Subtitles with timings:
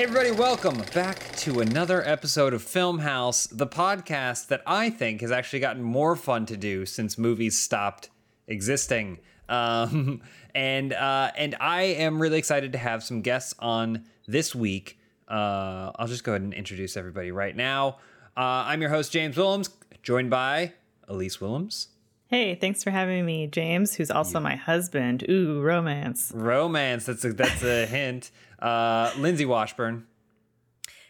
[0.00, 5.20] Hey, everybody, welcome back to another episode of Film Haus, the podcast that I think
[5.20, 8.08] has actually gotten more fun to do since movies stopped
[8.46, 9.18] existing.
[9.50, 10.22] Um,
[10.54, 14.98] and uh, and I am really excited to have some guests on this week.
[15.28, 17.98] Uh, I'll just go ahead and introduce everybody right now.
[18.34, 19.68] Uh, I'm your host, James Willems,
[20.02, 20.72] joined by
[21.10, 21.88] Elyse Willems.
[22.30, 25.24] Hey, thanks for having me, James, who's also my husband.
[25.28, 26.30] Ooh, romance.
[26.32, 28.30] Romance, that's a, that's a hint.
[28.60, 30.06] Uh, Lindsay Washburn.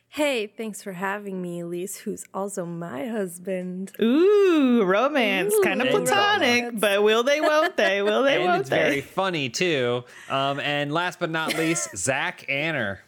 [0.08, 3.92] Hey, thanks for having me, Elyse, who's also my husband.
[4.00, 6.80] Ooh, romance, Ooh, kind of platonic, romance.
[6.80, 8.00] but will they, won't they?
[8.00, 8.76] Will they, and won't it's they?
[8.78, 10.02] very funny too.
[10.30, 13.02] Um, and last but not least, Zach Anner.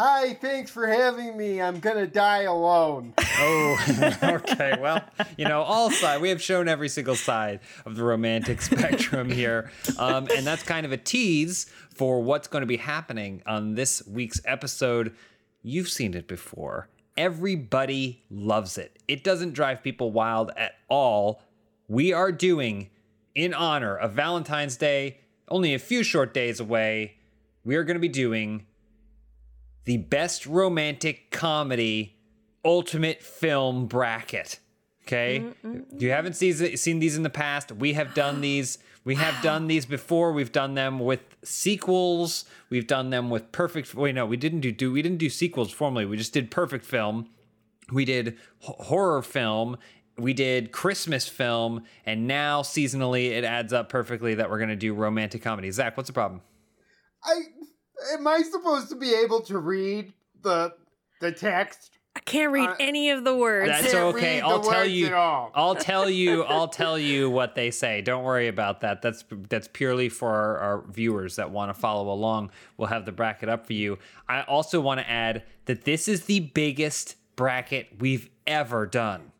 [0.00, 1.60] Hi, thanks for having me.
[1.60, 3.14] I'm gonna die alone.
[3.40, 3.78] Oh,
[4.24, 4.76] okay.
[4.80, 5.00] Well,
[5.36, 6.20] you know, all side.
[6.20, 10.84] We have shown every single side of the romantic spectrum here, um, and that's kind
[10.84, 15.14] of a tease for what's going to be happening on this week's episode.
[15.62, 16.88] You've seen it before.
[17.16, 18.98] Everybody loves it.
[19.06, 21.40] It doesn't drive people wild at all.
[21.86, 22.90] We are doing,
[23.36, 27.18] in honor of Valentine's Day, only a few short days away.
[27.64, 28.66] We are going to be doing
[29.88, 32.14] the best romantic comedy
[32.62, 34.58] ultimate film bracket.
[35.06, 38.76] Okay, if you haven't seen seen these in the past, we have done these.
[39.04, 40.34] We have done these before.
[40.34, 42.44] We've done them with sequels.
[42.68, 43.94] We've done them with perfect.
[43.94, 46.04] Wait, no, we didn't do, do we didn't do sequels formally.
[46.04, 47.30] We just did perfect film.
[47.90, 48.34] We did h-
[48.80, 49.78] horror film.
[50.18, 54.92] We did Christmas film, and now seasonally, it adds up perfectly that we're gonna do
[54.92, 55.70] romantic comedy.
[55.70, 56.42] Zach, what's the problem?
[57.24, 57.40] I
[58.14, 60.74] am I supposed to be able to read the
[61.20, 61.92] the text?
[62.16, 63.70] I can't read Uh, any of the words.
[63.70, 64.40] That's okay.
[64.40, 65.14] I'll tell you.
[65.14, 66.42] I'll tell you.
[66.42, 68.00] I'll tell you what they say.
[68.02, 69.02] Don't worry about that.
[69.02, 72.50] That's that's purely for our, our viewers that want to follow along.
[72.76, 73.98] We'll have the bracket up for you.
[74.28, 79.30] I also want to add that this is the biggest bracket we've ever done.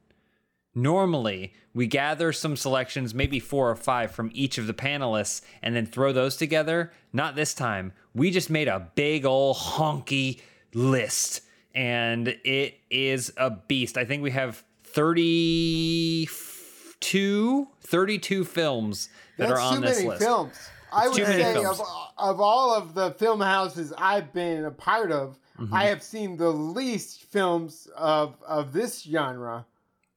[0.74, 5.74] Normally, we gather some selections, maybe four or five from each of the panelists, and
[5.74, 6.92] then throw those together.
[7.12, 7.92] Not this time.
[8.14, 10.40] We just made a big old honky
[10.74, 11.40] list,
[11.74, 13.96] and it is a beast.
[13.98, 20.22] I think we have 32, 32 films that That's are on too this many list.
[20.22, 20.54] films.
[20.92, 21.80] I It's would say films.
[21.80, 21.86] of
[22.16, 25.74] of all of the film houses I've been a part of, Mm-hmm.
[25.74, 29.66] I have seen the least films of of this genre.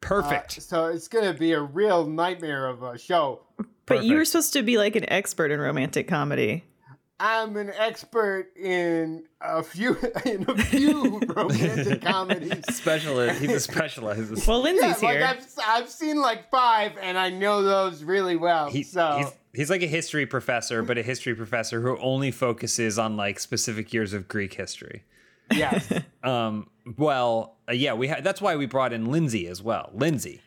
[0.04, 0.62] Uh, Perfect.
[0.62, 3.42] so it's gonna be a real nightmare of a show.
[3.86, 6.64] but you were supposed to be like an expert in romantic comedy.
[7.20, 9.96] I'm an expert in a few
[10.26, 12.64] in a few romantic comedies.
[12.76, 13.40] specialist.
[13.42, 14.48] He's a specialist.
[14.48, 15.26] Well, Yeah, Lindsay's like here.
[15.28, 18.72] I've, I've seen like five, and I know those really well.
[18.72, 22.98] He- so he's, he's like a history professor, but a history professor who only focuses
[22.98, 25.04] on like specific years of Greek history.
[25.52, 25.92] Yes,
[26.24, 29.90] Um, well, uh, yeah, we ha- that's why we brought in Lindsay as well.
[29.94, 30.42] Lindsay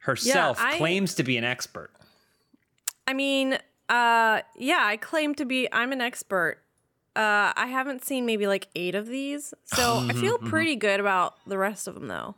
[0.00, 1.90] herself I- claims to be an expert.
[3.06, 3.54] I mean,
[3.88, 5.68] uh, yeah, I claim to be.
[5.72, 6.58] I'm an expert.
[7.14, 11.34] Uh, I haven't seen maybe like eight of these, so I feel pretty good about
[11.46, 12.34] the rest of them, though.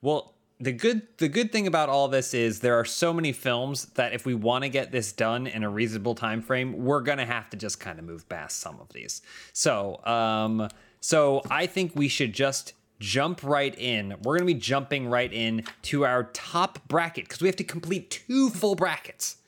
[0.00, 3.86] Well, the good the good thing about all this is there are so many films
[3.94, 7.26] that if we want to get this done in a reasonable time frame, we're gonna
[7.26, 9.22] have to just kind of move past some of these.
[9.52, 10.68] So, um,
[11.02, 14.14] so I think we should just jump right in.
[14.22, 18.08] We're gonna be jumping right in to our top bracket because we have to complete
[18.10, 19.38] two full brackets.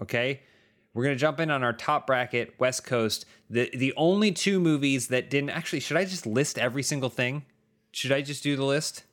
[0.00, 0.40] Okay.
[0.94, 3.26] We're gonna jump in on our top bracket, West Coast.
[3.50, 7.44] The the only two movies that didn't actually should I just list every single thing?
[7.92, 9.04] Should I just do the list?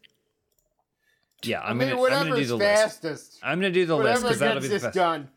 [1.43, 2.81] Yeah, I'm I mean, gonna I'm gonna do the list.
[2.81, 3.39] fastest.
[3.43, 4.95] I'm gonna do the list Whatever because that'll be the this best.
[4.95, 5.29] done.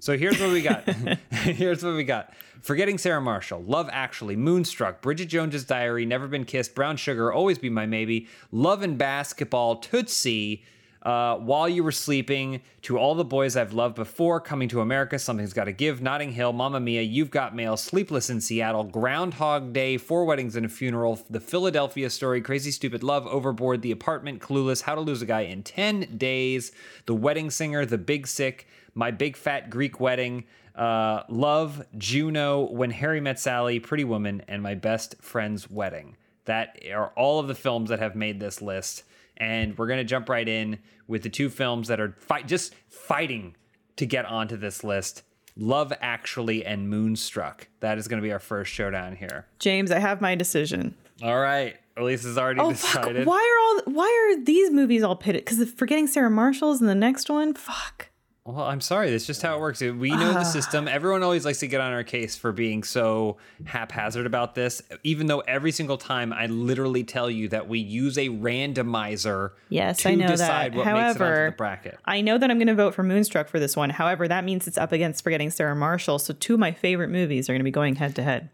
[0.00, 0.84] So here's what we got.
[1.30, 2.32] here's what we got.
[2.62, 7.58] Forgetting Sarah Marshall, Love Actually, Moonstruck, Bridget Jones's Diary, Never Been Kissed, Brown Sugar, Always
[7.58, 10.62] Be My Maybe, Love and Basketball, Tootsie,
[11.02, 15.18] uh, While You Were Sleeping, To All the Boys I've Loved Before, Coming to America,
[15.18, 19.96] Something's Gotta Give, Notting Hill, Mamma Mia, You've Got Mail, Sleepless in Seattle, Groundhog Day,
[19.96, 24.82] Four Weddings and a Funeral, The Philadelphia Story, Crazy Stupid Love, Overboard, The Apartment, Clueless,
[24.82, 26.70] How to Lose a Guy in 10 Days,
[27.06, 30.44] The Wedding Singer, The Big Sick, My Big Fat Greek Wedding,
[30.74, 36.16] uh, Love, Juno, When Harry Met Sally, Pretty Woman, and My Best Friend's Wedding.
[36.46, 39.04] That are all of the films that have made this list.
[39.36, 42.74] And we're going to jump right in with the two films that are fight, just
[42.88, 43.54] fighting
[43.96, 45.22] to get onto this list
[45.56, 47.68] Love Actually and Moonstruck.
[47.80, 49.46] That is going to be our first showdown here.
[49.58, 50.94] James, I have my decision.
[51.22, 51.76] All right.
[51.96, 53.02] Elyse has already Oh fuck!
[53.02, 53.26] decided.
[53.26, 55.44] Why are all why are these movies all pitted?
[55.44, 57.52] Because forgetting Sarah Marshall's in the next one.
[57.52, 58.08] Fuck.
[58.44, 59.10] Well, I'm sorry.
[59.12, 59.80] That's just how it works.
[59.80, 60.88] We know the system.
[60.88, 65.28] Everyone always likes to get on our case for being so haphazard about this, even
[65.28, 70.08] though every single time I literally tell you that we use a randomizer Yes, to
[70.08, 70.76] I know decide that.
[70.78, 71.98] what makes it onto However, the bracket.
[72.04, 73.90] I know that I'm going to vote for Moonstruck for this one.
[73.90, 76.18] However, that means it's up against Forgetting Sarah Marshall.
[76.18, 78.50] So two of my favorite movies are going to be going head to head.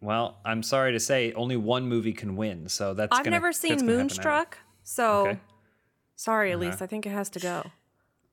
[0.00, 2.68] Well, I'm sorry to say, only one movie can win.
[2.68, 3.10] So that's.
[3.10, 4.02] I've gonna- never seen gonna happen now.
[4.02, 5.40] Moonstruck, so Okay.
[6.14, 6.62] sorry, uh-huh.
[6.62, 6.82] Elyse.
[6.82, 7.64] I think it has to go.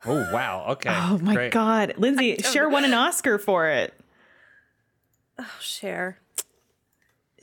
[0.06, 0.66] Oh wow.
[0.70, 0.90] Okay.
[0.92, 1.52] Oh my Great.
[1.52, 3.94] God, Lindsay, Cher won an Oscar for it.
[5.38, 6.18] Oh, Cher.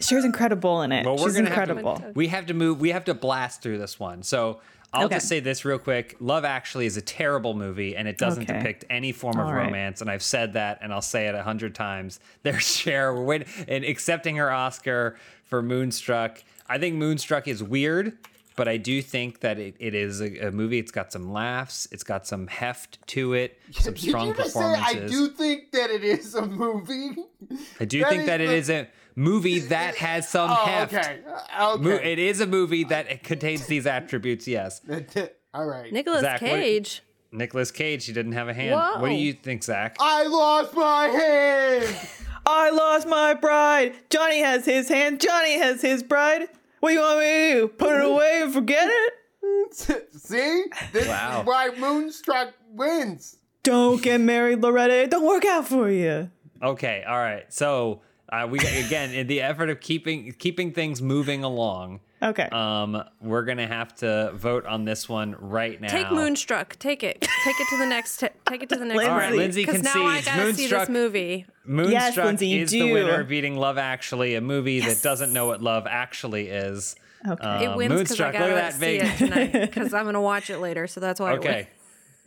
[0.00, 1.04] Cher's incredible in it.
[1.04, 1.96] Well, we're She's gonna have incredible.
[1.98, 2.12] to.
[2.14, 2.80] We have to move.
[2.80, 4.22] We have to blast through this one.
[4.22, 4.60] So
[4.92, 5.16] I'll Okay.
[5.16, 6.16] just say this real quick.
[6.20, 8.58] Love Actually is a terrible movie, and it doesn't Okay.
[8.58, 9.66] depict any form of All right.
[9.66, 10.00] romance.
[10.00, 12.20] And I've said that, and I'll say it a hundred times.
[12.42, 13.12] There's Cher.
[13.14, 16.42] We're waiting and accepting her Oscar for Moonstruck.
[16.68, 18.16] I think Moonstruck is weird.
[18.58, 20.78] But I do think that it, it is a, a movie.
[20.78, 21.88] It's got some laughs.
[21.92, 23.58] It's got some heft to it.
[23.72, 24.60] Some Did strong you just say.
[24.60, 27.16] I do think that it is a movie?
[27.80, 30.92] I do That think that it the- is a movie that has some Oh, heft.
[30.94, 31.20] okay.
[31.56, 32.12] Uh, Mo- Okay.
[32.12, 34.46] It is a movie that contains these attributes.
[34.48, 34.80] Yes.
[35.54, 35.92] All right.
[35.92, 37.02] Nicolas Zach, what- Cage.
[37.30, 38.06] Nicolas Cage.
[38.06, 38.74] He didn't have a hand.
[39.00, 39.96] What do you think, Zach?
[40.00, 41.96] I lost my hand.
[42.46, 43.94] I lost my bride.
[44.10, 45.20] Johnny has his hand.
[45.20, 46.48] Johnny has his bride.
[46.80, 47.68] What do you want me to do?
[47.68, 49.14] Put it away and forget it?
[50.12, 50.64] See?
[50.92, 51.40] This Wow.
[51.40, 53.36] is why Moonstruck wins.
[53.62, 54.94] Don't get married, Loretta.
[55.02, 56.30] It don't work out for you.
[56.62, 57.04] Okay.
[57.06, 57.52] All right.
[57.52, 62.00] So uh, we again in the effort of keeping keeping things moving along.
[62.22, 62.48] Okay.
[62.50, 65.88] Um, we're gonna have to vote on this one right now.
[65.88, 66.76] Take Moonstruck.
[66.78, 67.20] Take it.
[67.20, 68.18] Take it to the next.
[68.18, 69.06] T- take it to the next.
[69.06, 71.46] All right, Lindsay Because now I gotta see Moonstruck- this movie.
[71.64, 75.62] Moonstruck Lindsay, you is the winner, beating Love Actually, a movie that doesn't know what
[75.62, 76.96] love actually is.
[77.28, 77.64] okay.
[77.64, 79.52] It Uh, wins because I Moonstruck, look at gotta that see big- it tonight.
[79.72, 81.34] Because I'm gonna watch it later, so that's why.
[81.34, 81.54] It Okay.
[81.54, 81.66] wins.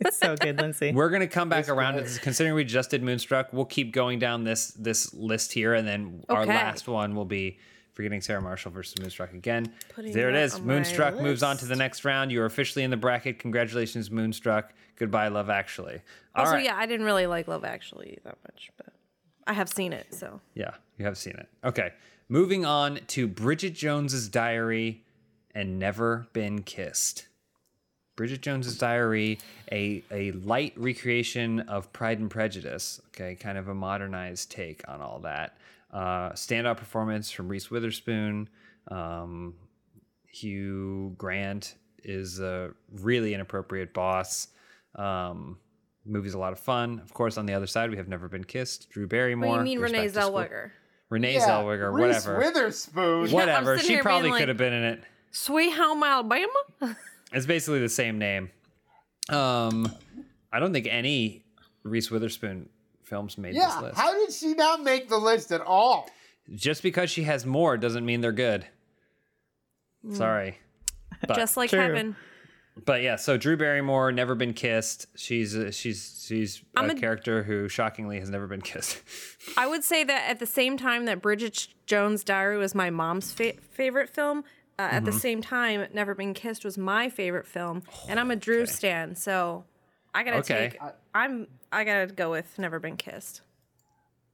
[0.00, 0.92] it's so good, Lindsay.
[0.92, 2.18] We're gonna come back around to this.
[2.18, 6.24] Considering we just did Moonstruck, we'll keep going down this this list here, and then
[6.30, 7.58] our last one will be
[7.94, 9.70] Forgetting Sarah Marshall versus Moonstruck again.
[9.94, 10.52] Putting there it is.
[10.52, 10.60] that is.
[10.62, 12.32] on Moonstruck moves on to the next round.
[12.32, 13.38] You are officially in the bracket.
[13.38, 14.72] Congratulations, Moonstruck.
[14.96, 16.00] Goodbye, Love Actually.
[16.34, 16.64] All Also, right.
[16.64, 18.86] yeah, I didn't really like Love Actually that much, but
[19.46, 21.48] I have seen it, so Yeah, you have seen it.
[21.64, 21.92] Okay.
[22.28, 25.02] Moving on to Bridget Jones's Diary
[25.54, 27.26] and Never Been Kissed.
[28.16, 29.38] Bridget Jones's Diary,
[29.70, 33.00] a, a light recreation of Pride and Prejudice.
[33.08, 35.56] Okay, kind of a modernized take on all that.
[35.92, 38.48] Uh, standout performance from Reese Witherspoon.
[38.88, 39.54] Um,
[40.26, 41.74] Hugh Grant
[42.04, 44.48] is a really inappropriate boss.
[44.96, 45.58] Um,
[46.06, 47.00] movie's a lot of fun.
[47.04, 48.88] Of course, on the other side, we have Never Been Kissed.
[48.90, 49.50] Drew Barrymore.
[49.50, 50.32] What do you mean Renee back to school.
[50.32, 50.70] Zellweger?
[51.10, 52.38] Renee Yeah, Zellweger, Reese whatever.
[52.38, 53.30] Reese Witherspoon.
[53.32, 53.78] whatever.
[53.78, 55.04] sitting She probably being like- could have been in it.
[55.30, 56.48] Sweet Home Alabama.
[57.34, 58.50] It's basically the same name.
[59.30, 59.90] Um,
[60.52, 61.42] I don't think any
[61.82, 62.68] Reese Witherspoon
[63.12, 63.80] films made this Yeah.
[63.80, 63.98] list.
[63.98, 66.08] How did she not make the list at all?
[66.54, 68.66] Just because she has more doesn't mean they're good.
[70.12, 70.58] Sorry.
[71.26, 71.78] But, Just like True.
[71.80, 72.16] Heaven.
[72.84, 75.06] but yeah, so Drew Barrymore, never been kissed.
[75.14, 79.00] She's a, she's she's a, I'm a- character who shockingly has never been kissed.
[79.56, 83.30] I would say that at the same time that Bridget Jones' Diary was my mom's
[83.32, 84.38] fa- favorite film,
[84.78, 85.04] uh, at Mm-hmm.
[85.04, 89.14] the same time, Never Been Kissed was my favorite film, and I'm a Drew stan,
[89.14, 89.64] so
[90.14, 90.70] I gotta Okay.
[90.70, 90.80] take.
[91.14, 93.40] I'm I gotta go with Never Been Kissed.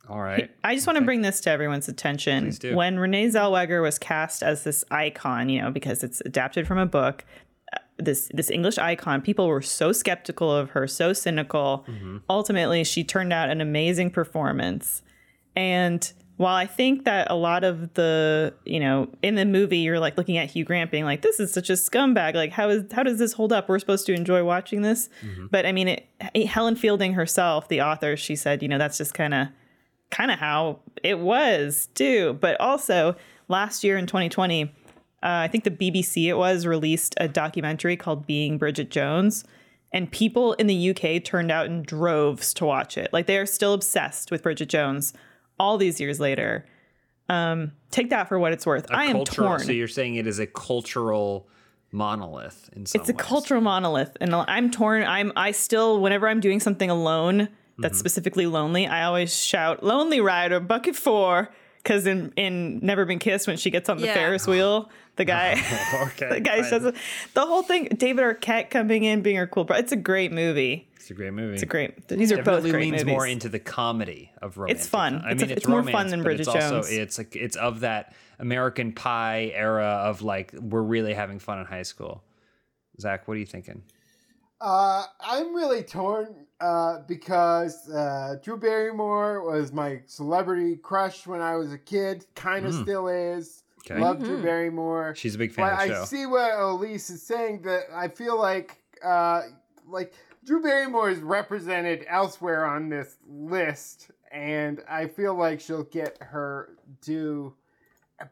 [0.09, 0.51] All right.
[0.65, 2.51] I just want to bring this to everyone's attention.
[2.51, 2.75] Do.
[2.75, 6.87] When Renee Zellweger was cast as this icon, you know, because it's adapted from a
[6.87, 7.25] book,
[7.75, 11.85] uh, this this English icon, people were so skeptical of her, so cynical.
[11.87, 12.19] Mm-hmm.
[12.31, 15.03] Ultimately, she turned out an amazing performance.
[15.55, 19.99] And while I think that a lot of the, you know, in the movie, you're
[19.99, 22.35] like looking at Hugh Grant being like, "This is such a scumbag.
[22.35, 23.69] Like, how is how does this hold up?
[23.69, 25.11] We're supposed to enjoy watching this."
[25.51, 29.15] But I mean, it, Helen Fielding herself, the author, she said, you know, that's just
[29.15, 29.49] kind of
[30.11, 32.39] kind of how it was too.
[32.41, 33.17] But also
[33.49, 34.69] last year in 2020, uh,
[35.23, 39.45] I think the BBC it was released a documentary called Being Bridget Jones.
[39.93, 43.13] And people in the UK turned out in droves to watch it.
[43.13, 45.15] Like they are still obsessed with Bridget Jones
[45.59, 46.65] all these years later.
[47.31, 48.87] Um, take that for what it's worth.
[48.91, 49.49] I am cultural.
[49.49, 49.61] torn.
[49.61, 51.47] So you're saying it is a cultural
[51.93, 53.21] monolith in some it's a ways.
[53.27, 57.49] cultural monolith and i'm torn i'm i still whenever i'm doing something alone
[57.79, 57.99] that's Mm-hmm.
[57.99, 61.49] specifically lonely i always shout lonely rider bucket four
[61.83, 64.13] because in in never been kissed when she gets on the Yeah.
[64.15, 64.91] ferris wheel
[65.25, 65.53] the guy
[66.09, 66.29] Okay.
[66.31, 66.83] the guy says
[67.35, 70.89] the whole thing david arquette coming in being her cool bro it's a great movie
[70.97, 71.55] It's a great movie.
[71.55, 74.81] it's a great these are both great leans movies more into the comedy of romance.
[74.81, 75.23] It's fun.
[75.25, 76.91] I It's a- mean, it's more fun than but it's Bridget also Jones.
[76.91, 81.67] it's like it's of that American Pie era of like we're really having fun in
[81.67, 82.23] high school.
[83.01, 83.83] Zach, what are you thinking?
[84.61, 86.35] Uh, I'm really torn.
[86.61, 92.27] uh, because uh, Drew Barrymore was my celebrity crush when I was a kid.
[92.35, 93.63] Kind of still is.
[93.91, 94.01] Okay.
[94.01, 95.15] Love Drew Barrymore.
[95.17, 97.63] She's a big fan but of the I see what Elyse is saying.
[97.63, 99.43] That I feel like, uh,
[99.87, 100.13] like
[100.45, 106.77] Drew Barrymore is represented elsewhere on this list, and I feel like she'll get her
[107.01, 107.55] due.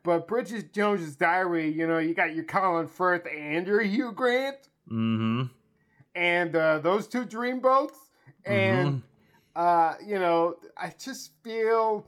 [0.03, 4.57] But Bridget Jones's Diary, you know, you got your Colin Firth and your Hugh Grant,
[4.91, 5.43] Mm-hmm.
[6.15, 7.97] and uh, those two dreamboats,
[8.45, 9.03] and
[9.57, 12.07] uh, you know, I just feel.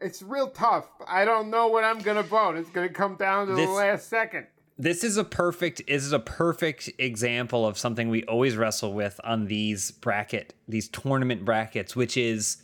[0.00, 0.88] It's real tough.
[1.06, 2.56] I don't know what I'm gonna vote.
[2.56, 4.46] It's gonna come down to This- the last second.
[4.78, 9.20] this is a perfect this is a perfect example of something we always wrestle with
[9.24, 12.62] on these bracket these tournament brackets which is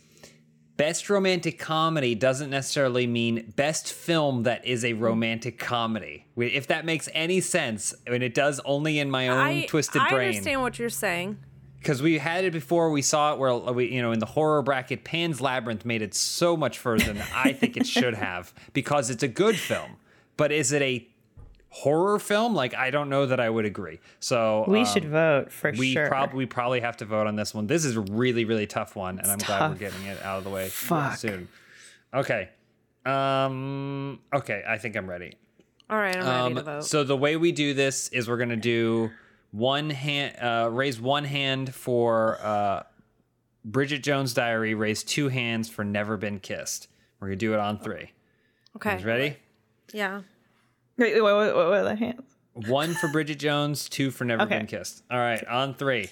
[0.77, 6.85] best romantic comedy doesn't necessarily mean best film that is a romantic comedy if that
[6.85, 10.21] makes any sense I mean it does only in my own I, twisted I brain
[10.21, 11.37] I understand what you're saying.
[11.79, 14.61] Because we had it before we saw it where we you know in the horror
[14.61, 19.09] bracket pan's labyrinth made it so much further than i think it should have because
[19.09, 19.97] it's a good film.
[20.37, 21.07] But is it a
[21.69, 22.53] horror film?
[22.55, 23.99] Like i don't know that i would agree.
[24.19, 26.07] So We um, should vote for we sure.
[26.07, 27.67] probably probably have to vote on this one.
[27.67, 30.43] This is a really really tough one and i'm glad we're getting it out of
[30.43, 31.15] the way Fuck.
[31.17, 31.47] soon.
[32.13, 32.49] Okay.
[33.05, 35.33] Um okay i think i'm ready.
[35.89, 36.85] All right, I'm ready to um, vote.
[36.85, 39.09] so the way we do this is we're gonna do
[39.51, 42.83] one hand, uh, raise one hand for uh,
[43.65, 46.87] Bridget Jones' Diary, raise two hands for Never Been Kissed.
[47.19, 48.11] We're gonna do it on three.
[48.75, 48.91] okay.
[48.95, 49.37] Guys ready?
[49.93, 50.21] Yeah.
[50.97, 52.35] Wait, wait, wait, wait, what are the hands?
[52.53, 54.57] One for Bridget Jones, two for Never Okay.
[54.57, 55.03] Been Kissed.
[55.11, 56.09] All right, on three.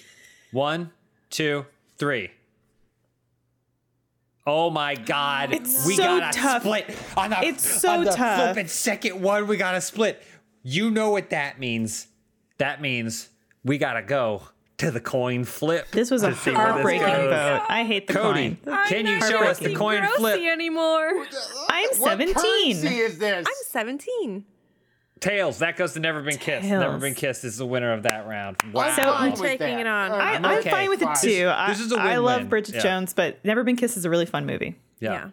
[0.52, 0.90] One,
[1.30, 1.66] two,
[1.98, 2.30] three.
[4.46, 5.52] Oh my God!
[5.52, 6.62] It's we so got a tough.
[6.62, 8.44] split on the It's so on the tough.
[8.54, 9.48] flippin' second one.
[9.48, 10.22] We got a split.
[10.62, 12.06] You know what that means?
[12.58, 13.28] That means
[13.64, 14.42] we gotta go
[14.78, 15.90] to the coin flip.
[15.90, 17.62] This was a to see heartbreaking vote.
[17.68, 18.78] I hate the Cody, coin.
[18.88, 20.40] can you show us the coin flip?
[20.40, 21.08] anymore.
[21.68, 22.34] I'm What 17.
[22.34, 23.46] currency is this?
[23.46, 24.44] I'm 17.
[25.18, 25.60] Tails.
[25.60, 26.68] That goes to Never Been Kissed.
[26.68, 28.58] Never Been Kissed is the winner of that round.
[28.72, 28.94] Wow.
[28.94, 30.12] So- I'm taking it on.
[30.12, 30.36] I, right.
[30.36, 30.70] I'm I'm okay.
[30.70, 31.16] fine with it Fine.
[31.22, 31.50] too.
[31.54, 32.22] I, this is a I win-win.
[32.24, 32.82] love Bridget Yeah.
[32.82, 34.76] Jones, but Never Been Kissed is a really fun movie.
[35.00, 35.12] yeah.
[35.12, 35.30] yeah.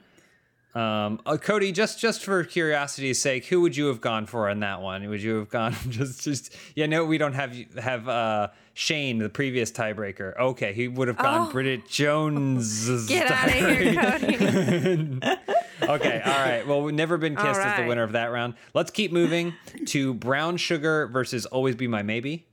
[0.76, 4.62] Um, uh, Cody, just just for curiosity's sake, who would you have gone for in
[4.62, 5.08] that one?
[5.08, 6.56] Would you have gone just just?
[6.76, 10.36] Yeah, no, we don't have have uh, Shane, the previous tiebreaker.
[10.40, 11.52] Okay, he would have gone Oh.
[11.52, 13.06] Bridget Jones.
[13.08, 15.20] Get out of here, Cody.
[15.84, 16.66] Okay, all right.
[16.66, 18.54] Well, we've never been kissed All as the winner of that round.
[18.74, 19.54] Let's keep moving
[19.88, 22.46] to Brown Sugar versus Always Be My Maybe.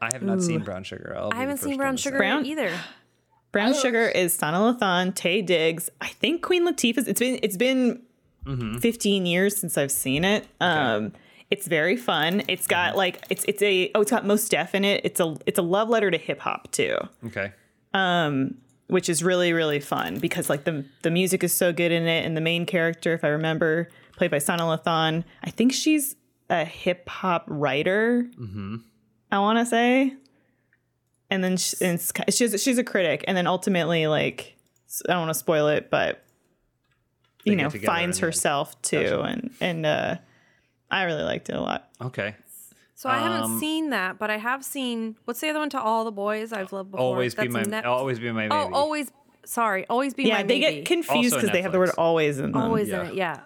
[0.00, 1.14] I have not seen Brown Sugar.
[1.18, 1.98] I'll I haven't seen Brown.
[1.98, 2.70] Sugar Brown- either.
[3.52, 5.88] Brown Sugar is Sanaa Lathan, Taye Diggs.
[6.00, 7.08] I think Queen Latifah's.
[7.08, 8.02] It's been it's been
[8.44, 8.76] Mm-hmm.
[8.78, 10.46] 15 years since I've seen it.
[10.60, 11.12] Um,
[11.50, 12.44] it's very fun.
[12.46, 12.96] It's got Mm-hmm.
[12.98, 15.00] like it's it's a oh it's got Mos Def in it.
[15.04, 17.50] It's a it's a love letter to hip hop too, Okay.
[18.88, 22.24] which is really really fun because like the the music is so good in it,
[22.24, 25.24] and the main character, if I remember, played by Sanaa Lathan.
[25.42, 26.14] I think she's
[26.48, 28.26] a hip hop writer.
[28.38, 28.76] Mm-hmm.
[29.32, 30.14] I want to say.
[31.30, 34.56] And then she, and she's she's a critic, and then ultimately, like
[35.08, 36.22] I don't want to spoil it, but
[37.44, 39.20] They you know, finds in the herself too, Gotcha.
[39.22, 40.16] and and uh,
[40.90, 41.88] I really liked it a lot.
[42.00, 42.34] Okay.
[42.94, 45.80] So I Um, haven't seen that, but I have seen what's the other one to
[45.80, 47.04] all the boys I've loved before.
[47.04, 47.62] Always be my.
[47.62, 48.54] Net- Always be my baby.
[48.54, 49.10] Oh, always.
[49.44, 50.76] Sorry, always be yeah, my Yeah, they maybe.
[50.76, 52.60] get confused because they have the word "always" in them.
[52.62, 53.00] always Yeah.
[53.02, 53.14] in it.
[53.14, 53.40] Yeah.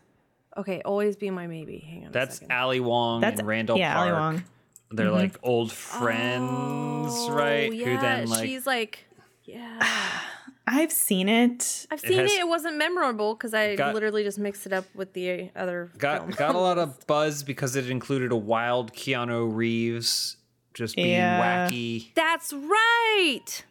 [0.56, 1.78] Okay, always be my maybe.
[1.78, 2.12] Hang on.
[2.12, 2.52] That's a second.
[2.56, 4.08] Ali Wong That's and Randall yeah, Park.
[4.10, 4.44] Ali Wong.
[4.92, 5.14] They're mm-hmm.
[5.14, 7.72] like old friends, Oh, right?
[7.72, 9.04] Yeah, Who then like she's like,
[9.44, 9.80] yeah.
[10.66, 11.86] I've seen it.
[11.90, 12.40] I've seen has- it.
[12.40, 16.20] It wasn't memorable because I Got- literally just mixed it up with the other got
[16.20, 16.30] film.
[16.32, 20.36] got a lot of buzz because it included a wild Keanu Reeves
[20.74, 21.68] just being Yeah.
[21.68, 22.12] wacky.
[22.14, 23.64] That's right.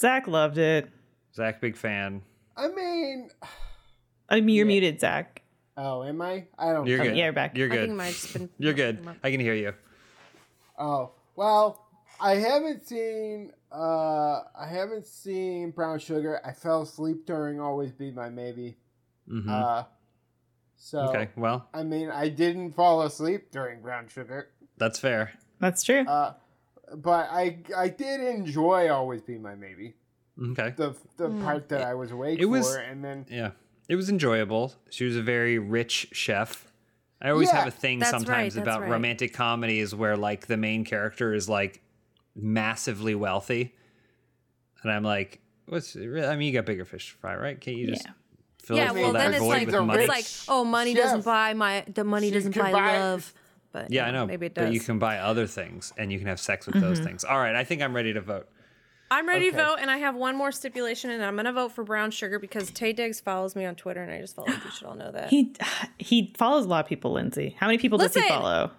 [0.00, 0.88] Zach loved it.
[1.34, 2.22] Zach, big fan.
[2.56, 3.30] I mean,
[4.28, 5.42] I mean, um, you're muted, Zach.
[5.76, 6.46] oh, am I?
[6.58, 6.86] I don't.
[6.86, 7.04] You're know.
[7.04, 7.16] good.
[7.16, 7.56] yeah, you're back.
[7.56, 7.90] You're I think good.
[7.90, 8.48] it might have just been.
[8.58, 9.06] You're good.
[9.22, 9.74] I can hear you.
[10.80, 11.86] Oh well,
[12.20, 13.52] I haven't seen.
[13.70, 16.40] Uh, I haven't seen Brown Sugar.
[16.44, 18.78] I fell asleep during Always Be My Maybe.
[19.30, 19.48] Mhm.
[19.48, 19.84] Uh,
[20.76, 24.48] so okay, well, I mean, I didn't fall asleep during Brown Sugar.
[24.78, 25.32] that's fair.
[25.60, 26.04] That's true.
[26.06, 26.34] Uh,
[26.96, 29.94] but I I did enjoy Always Be My Maybe.
[30.52, 30.72] Okay.
[30.76, 33.50] The the part that I was awake it was- for, and then Yeah.
[33.88, 34.72] It was enjoyable.
[34.88, 36.69] She was a very rich chef.
[37.22, 38.90] I always Yeah, have a thing sometimes right, about right.
[38.90, 41.82] romantic comedies where like the main character is like
[42.34, 43.74] massively wealthy.
[44.82, 46.26] And I'm like, what's really?
[46.26, 47.60] I mean, you got bigger fish to fry, right?
[47.60, 48.12] Can't you just Yeah.
[48.62, 50.04] fill, Yeah, fill well, that then it's void like with money?
[50.04, 53.32] it's like oh, money doesn't buy my the money She doesn't buy, buy- love.
[53.72, 54.26] But yeah, you I know.
[54.26, 54.64] maybe it does.
[54.66, 56.84] But you can buy other things and you can have sex with Mm-hmm.
[56.84, 57.22] those things.
[57.24, 58.48] All right, I think I'm ready to vote.
[59.12, 59.56] I'm ready Okay.
[59.56, 62.38] to vote, and I have one more stipulation, and I'm gonna vote for brown sugar
[62.38, 64.94] because Taye Diggs follows me on Twitter, and I just felt like you should all
[64.94, 65.30] know that.
[65.30, 65.52] He
[65.98, 67.56] he follows a lot of people, Lindsay.
[67.58, 68.70] How many people does he follow?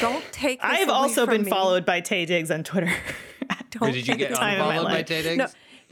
[0.00, 0.60] Don't take.
[0.62, 1.50] This I have away also from been me.
[1.50, 2.92] folled by Taye Diggs on Twitter.
[3.70, 4.34] Don't Wait, did you get it.
[4.36, 5.02] time in my unfollowed by.
[5.02, 5.36] Taye Diggs?
[5.38, 5.46] No,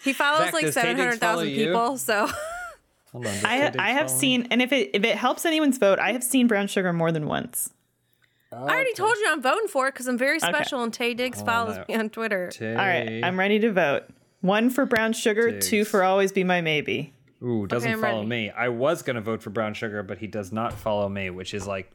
[0.05, 2.29] he follows Zach, like seven hundred thousand Tay seven Diggs hundred follow thousand you?
[2.29, 2.33] people.
[2.33, 2.37] So
[3.13, 3.33] Hold on.
[3.33, 5.79] I Tay ha- Diggs I have follow seen, and if it if it helps anyone's
[5.79, 7.71] vote, I have seen brown sugar more than once.
[8.53, 10.49] I already told you I'm voting for it because I'm very Okay.
[10.49, 11.85] special, and Taye Diggs follows no.
[11.89, 12.51] me on Twitter.
[12.53, 12.71] Tay.
[12.71, 14.05] All right, I'm ready to vote.
[14.41, 17.13] One for brown sugar, two for always be my maybe.
[17.43, 18.27] Ooh, doesn't I'm follow ready.
[18.29, 18.51] me.
[18.51, 21.67] I was gonna vote for brown sugar, but he does not follow me, which is
[21.67, 21.91] like,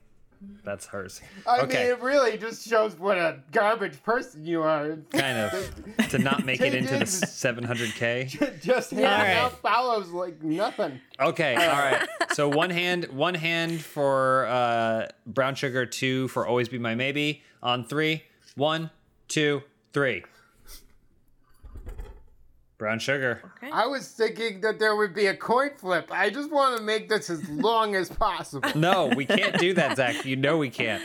[0.63, 1.21] that's hers.
[1.47, 4.97] I okay, mean, it really just shows what a garbage person you are.
[5.11, 8.61] kind of to not make it into the 700k.
[8.61, 9.37] just handing Alright.
[9.37, 10.99] out follows like nothing.
[11.19, 12.07] Okay, all right.
[12.33, 17.43] So one hand, one hand for uh, brown sugar, two for always be my maybe.
[17.63, 18.23] On three,
[18.55, 18.91] one,
[19.27, 19.63] two,
[19.93, 20.23] three.
[22.77, 23.41] Brown sugar.
[23.57, 23.71] Okay.
[23.71, 26.09] I was thinking that there would be a coin flip.
[26.11, 28.69] I just want to make this as long as possible.
[28.75, 30.25] No, we can't do that, Zach.
[30.25, 31.01] You know we can't.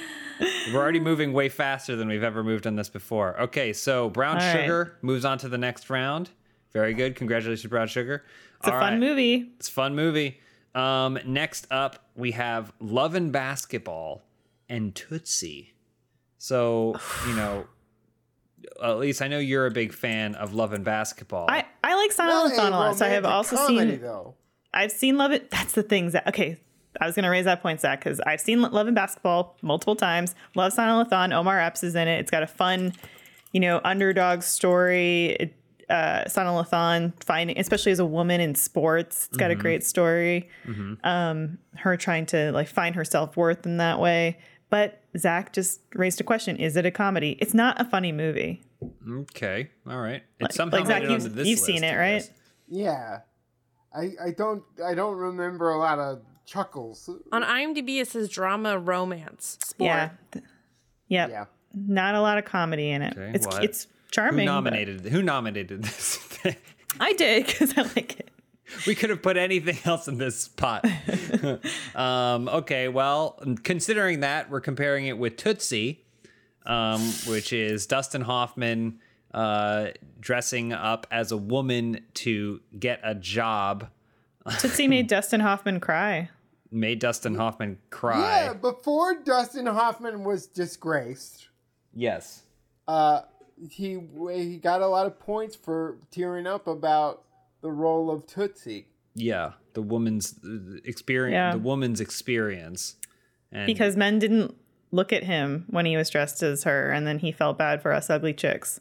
[0.73, 3.41] We're already moving way faster than we've ever moved on this before.
[3.43, 4.53] Okay, so brown All right.
[4.63, 6.31] sugar moves on to the next round.
[6.73, 7.15] Very good.
[7.17, 8.25] Congratulations, brown sugar.
[8.59, 9.53] It's a fun movie.
[9.59, 10.41] It's a fun movie.
[10.75, 14.23] Um, next up, we have Love and Basketball
[14.69, 15.73] and Tootsie.
[16.39, 16.97] So,
[17.27, 17.67] you know,
[18.83, 21.47] at least I know you're a big fan of Love and Basketball.
[21.51, 24.01] I, I like Silent Not Thon a lot, so I have romantic also comedy, seen
[24.01, 24.35] though.
[24.73, 25.51] I've seen Love It.
[25.51, 26.11] That's the thing.
[26.11, 26.27] Zach.
[26.29, 26.59] Okay,
[27.01, 30.35] I was gonna raise that point, Zach, because I've seen Love and Basketball multiple times.
[30.55, 31.33] Love Sanaa Lathan.
[31.33, 32.21] Omar Epps is in it.
[32.21, 32.93] It's got a fun,
[33.53, 35.37] you know, underdog story.
[35.41, 35.55] It,
[35.89, 40.49] uh, Sanaa Lathan finding, especially as a woman in sports, it's got a great story.
[41.03, 44.39] Um, her trying to like find her self worth in that way.
[44.71, 47.37] But Zach just raised a question: Is it a comedy?
[47.41, 48.63] It's not a funny movie.
[49.09, 50.23] okay, all right.
[50.39, 52.19] It's Like- somehow like, Zach, you've- onto this you've list, seen it, right?
[52.21, 52.31] guess.
[52.69, 53.19] Yeah,
[53.95, 57.11] I I don't I don't remember a lot of chuckles.
[57.33, 59.87] On IMDb, it says drama, romance, sport.
[59.89, 60.11] Yeah.
[61.09, 61.31] Yep.
[61.31, 61.45] Yeah.
[61.75, 63.17] Not a lot of comedy in it.
[63.17, 64.47] Okay, it's well, it's Who charming.
[64.47, 65.01] but- nominated?
[65.07, 66.57] Who nominated this thing?
[67.01, 68.30] I did because I like it.
[68.87, 70.85] We could have put anything else in this pot.
[71.95, 76.05] um, okay, well, considering that, we're comparing it with Tootsie,
[76.67, 79.01] um, which is Dustin Hoffman
[79.35, 79.89] uh,
[80.21, 83.89] dressing up as a woman to get a job,
[84.59, 86.31] Tootsie made Dustin Hoffman cry.
[86.71, 88.45] made Dustin Hoffman cry.
[88.45, 91.49] Yeah, before Dustin Hoffman was disgraced,
[91.95, 92.43] Yes.
[92.89, 93.23] uh,
[93.71, 94.01] he
[94.33, 97.23] he got a lot of points for tearing up about
[97.61, 98.87] the role of Tootsie.
[99.15, 100.39] Yeah, the woman's
[100.85, 101.33] experience.
[101.35, 101.53] Yeah.
[101.53, 102.97] The woman's experience.
[103.53, 104.55] And Because men didn't
[104.93, 107.93] look at him when he was dressed as her, and then he felt bad for
[107.93, 108.81] us ugly chicks.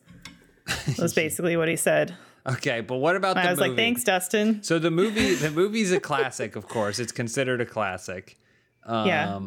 [0.99, 2.15] Was basically what he said.
[2.47, 3.69] okay, but what about And the I was movie?
[3.71, 6.99] like, "Thanks, Dustin." So the movie, the movie's a classic, of course.
[6.99, 8.37] It's considered a classic.
[8.85, 9.39] Um, Yeah.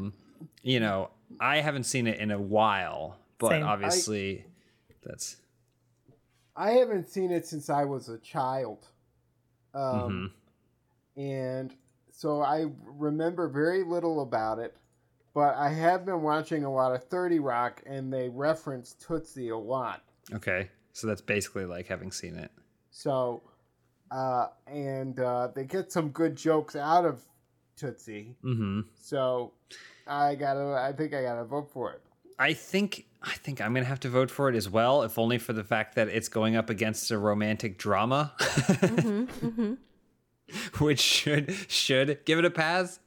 [0.65, 3.65] You know, I haven't seen it in a while, but Same.
[3.65, 4.45] obviously,
[5.05, 5.37] that's
[6.57, 8.89] I haven't seen it since I was a child.
[9.75, 10.33] Um,
[11.17, 11.21] Mm-hmm.
[11.21, 11.75] And
[12.11, 14.75] so I remember very little about it,
[15.35, 19.57] but I have been watching a lot of 30 Rock, and they reference Tootsie a
[19.57, 20.03] lot.
[20.35, 20.69] okay.
[20.95, 22.51] So that's basically like having seen it.
[22.91, 23.43] So,
[24.11, 27.23] uh, and uh, they get some good jokes out of
[27.77, 28.37] Tootsie.
[28.45, 28.81] Mm-hmm.
[28.95, 29.53] So
[30.07, 32.03] I gotta, I think I gotta vote for it.
[32.39, 35.39] I think I think I'm gonna have to vote for it as well, if only
[35.39, 38.33] for the fact that it's going up against a romantic drama,
[40.79, 42.99] which should should give it a pass.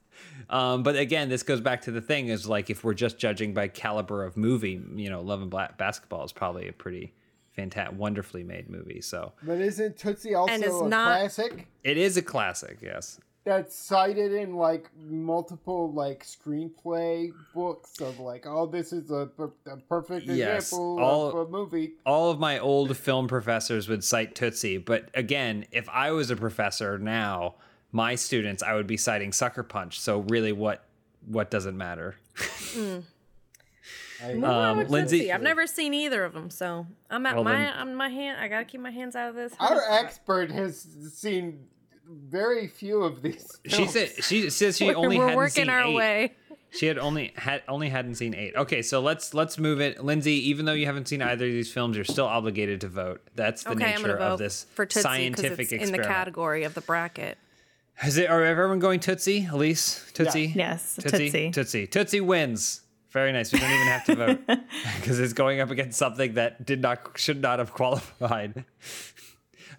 [0.49, 3.53] Um, but again, this goes back to the thing is like if we're just judging
[3.53, 7.13] by caliber of movie, you know, Love and Black Basketball is probably a pretty
[7.51, 9.01] fantastic, wonderfully made movie.
[9.01, 13.19] So But isn't Tootsie also And it's a not- classic it is a classic, yes.
[13.45, 19.29] That's cited in like multiple like screenplay books of like, oh, this is a,
[19.67, 21.93] a perfect Yes, example all- of a movie.
[22.05, 26.35] all of my old film professors would cite Tootsie, but again, if I was a
[26.35, 27.55] professor now,
[27.91, 29.99] my students, I would be citing Sucker Punch.
[29.99, 30.83] So really, what
[31.27, 32.15] what doesn't matter?
[34.23, 37.51] I, um, um, Lindsay, I've never seen either of them, so I'm at Well, my
[37.53, 38.39] then- I'm my hand.
[38.39, 39.53] I gotta keep my hands out of this.
[39.59, 41.67] Our expert has seen
[42.07, 43.59] very few of these.
[43.67, 45.95] She said she says she We're, only we're hadn't working seen our eight.
[45.95, 46.33] way.
[46.71, 48.55] She had only had only hadn't seen eight.
[48.55, 50.49] Okay, so let's let's move it, Lindsay.
[50.49, 53.21] Even though you haven't seen either of these films, you're still obligated to vote.
[53.35, 55.91] That's the Okay, I'm nature gonna vote of this for Tootsie because scientific it's in
[55.91, 57.37] the category of the bracket.
[58.03, 58.29] Is it?
[58.29, 59.43] Are everyone going Tootsie?
[59.45, 61.51] Elyse, Tootsie, Yes, Tootsie, Tootsie.
[61.51, 62.81] Tootsie, Tootsie wins.
[63.11, 63.53] Very nice.
[63.53, 64.39] We don't even have to vote
[64.97, 68.65] because it's going up against something that did not should not have qualified.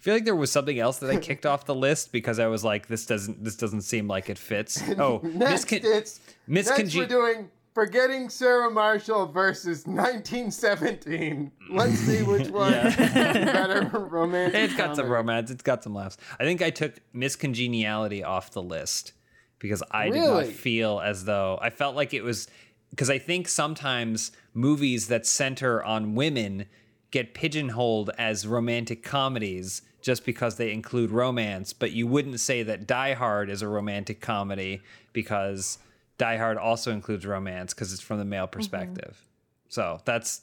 [0.06, 2.46] I feel like there was something else that I kicked off the list because I
[2.46, 4.80] was like, this doesn't this doesn't seem like it fits.
[4.98, 11.50] Oh, Next, miscon- it's next misconge- we're doing Forgetting Sarah Marshall versus 1917.
[11.70, 14.54] Let's see which one better romantic.
[14.70, 15.50] It's got some romance.
[15.50, 16.16] It's got some laughs.
[16.38, 19.12] I think I took Miss Congeniality off the list
[19.58, 22.46] because I did not feel as though I felt like it was
[22.90, 26.66] because I think sometimes movies that center on women
[27.10, 32.86] get pigeonholed as romantic comedies just because they include romance, but you wouldn't say that
[32.86, 34.80] Die Hard is a romantic comedy
[35.12, 35.78] because
[36.16, 39.20] Die Hard also includes romance because it's from the male perspective.
[39.68, 40.42] So that's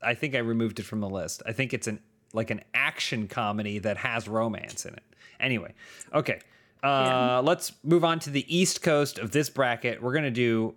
[0.00, 1.42] I think I removed it from the list.
[1.44, 2.00] I think it's an
[2.32, 5.04] like an action comedy that has romance in it.
[5.38, 5.74] Anyway,
[6.14, 6.40] okay.
[6.82, 10.02] Uh, Let's move on to the east coast of this bracket.
[10.02, 10.74] We're gonna do.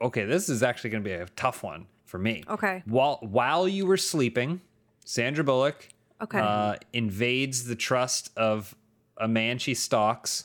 [0.00, 2.44] Okay, this is actually gonna be a tough one for me.
[2.48, 2.82] Okay.
[2.86, 4.62] While while you were sleeping,
[5.04, 5.86] Sandra Bullock
[6.20, 6.38] Okay.
[6.40, 8.74] uh, invades the trust of
[9.16, 10.44] a man she stalks,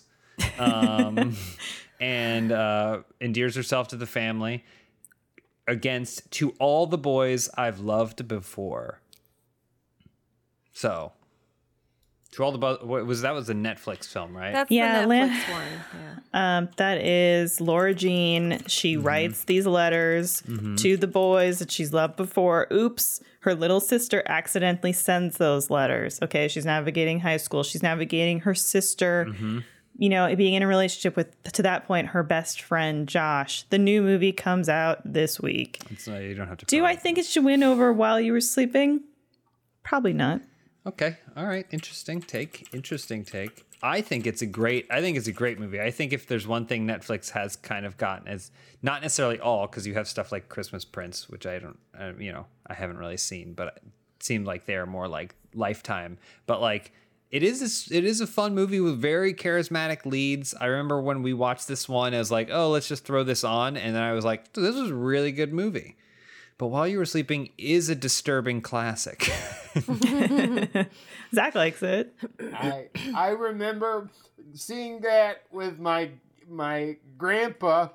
[0.60, 1.36] um,
[2.00, 4.64] and uh, endears herself to the family
[5.68, 9.00] against to all the boys I've loved before.
[10.74, 11.12] So,
[12.32, 14.54] to all the bo- what was that was a Netflix film, right?
[14.54, 15.68] That's Yeah, the Lan- Netflix one.
[15.94, 16.16] Yeah.
[16.36, 18.64] Um, that is Lara Jean.
[18.66, 20.42] She writes these letters
[20.78, 22.66] to the boys that she's loved before.
[22.74, 26.20] Oops, her little sister accidentally sends those letters.
[26.22, 27.64] Okay, she's navigating high school.
[27.64, 29.28] She's navigating her sister.
[29.30, 29.60] Mm-hmm.
[30.00, 33.64] You know, being in a relationship with to that point her best friend Josh.
[33.70, 35.82] The new movie comes out this week.
[35.92, 36.66] It's not- you don't have to.
[36.66, 36.92] Do cry.
[36.92, 39.02] I think it should win over while you were sleeping?
[39.84, 40.42] Probably not.
[40.86, 41.18] Okay.
[41.38, 41.66] All right.
[41.72, 42.68] Interesting take.
[42.74, 43.66] Interesting take.
[43.82, 44.86] I think it's a great.
[44.92, 45.80] I think it's a great movie.
[45.80, 49.68] I think if there's one thing Netflix has kind of gotten as not necessarily all
[49.68, 52.98] because you have stuff like Christmas Prince, which I don't, uh, you know, I haven't
[52.98, 53.84] really seen, but it
[54.20, 56.18] seemed like they're more like Lifetime.
[56.48, 56.92] But like
[57.30, 60.54] it is, a, it is a fun movie with very charismatic leads.
[60.54, 63.44] I remember when we watched this one, I was like, oh, let's just throw this
[63.44, 65.98] on, and then I was like, this is a really good movie.
[66.58, 69.30] But while you were sleeping is a disturbing classic.
[71.34, 72.14] Zach likes it.
[72.54, 74.10] I I remember
[74.54, 76.12] seeing that with my
[76.48, 77.90] my grandpa,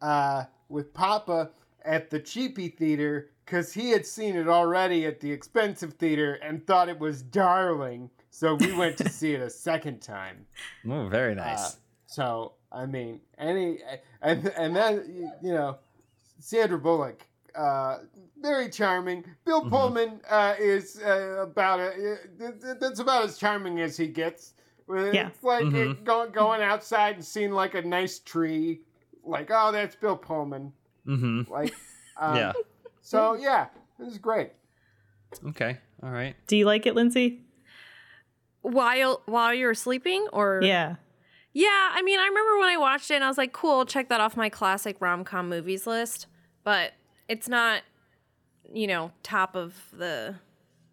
[0.00, 1.50] uh, with Papa
[1.84, 6.66] at the cheapy theater because he had seen it already at the expensive theater and
[6.66, 8.08] thought it was darling.
[8.30, 10.46] So we went to see it a second time.
[10.90, 11.76] oh, very nice.
[12.06, 13.78] So I mean, any
[14.22, 15.78] and and then you- you know,
[16.38, 17.98] Sandra Bullock, uh,
[18.40, 19.24] very charming.
[19.44, 19.70] Bill Mm-hmm.
[19.70, 24.54] Pullman uh, is uh, about a, uh, that's about as charming as he gets.
[24.88, 25.30] It's Yeah.
[25.42, 25.76] like Mm-hmm.
[25.76, 28.80] it going going outside and seeing like a nice tree,
[29.24, 30.72] like oh that's Bill Pullman,
[31.06, 31.50] mm-hmm.
[31.50, 31.74] like
[32.18, 32.52] um, Yeah.
[33.00, 33.66] So yeah,
[33.98, 34.50] this is great.
[35.48, 35.78] Okay.
[36.02, 36.36] All right.
[36.46, 37.40] Do you like it, Lindsay?
[38.62, 40.96] While while you're sleeping, or Yeah.
[41.56, 44.08] Yeah, I mean, I remember when I watched it and I was like, cool, check
[44.08, 46.26] that off my classic rom com movies list.
[46.64, 46.94] But
[47.28, 47.82] it's not,
[48.72, 50.36] you know, top of the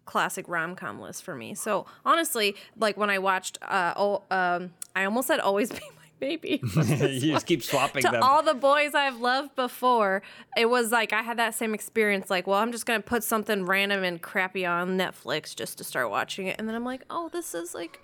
[0.04, 1.54] classic rom com list for me.
[1.54, 6.06] So honestly, like when I watched, uh, oh, um, I almost said Always Be My
[6.18, 6.60] Baby.
[6.76, 8.22] you just keep swapping to them.
[8.22, 10.22] all the boys I've loved before,
[10.56, 12.30] it was like I had that same experience.
[12.30, 16.10] Like, well, I'm just gonna put something random and crappy on Netflix just to start
[16.10, 18.00] watching it, and then I'm like, oh, this is like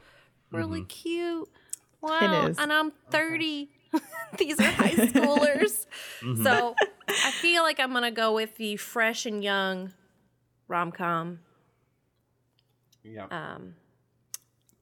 [0.50, 1.48] really cute.
[2.00, 2.58] Wow, is.
[2.58, 3.70] and I'm 30.
[4.38, 5.87] These are high schoolers.
[6.42, 6.74] So
[7.09, 9.92] I feel like I'm gonna go with the fresh and young
[10.66, 11.38] rom com.
[13.05, 13.27] Yeah.
[13.31, 13.74] Um,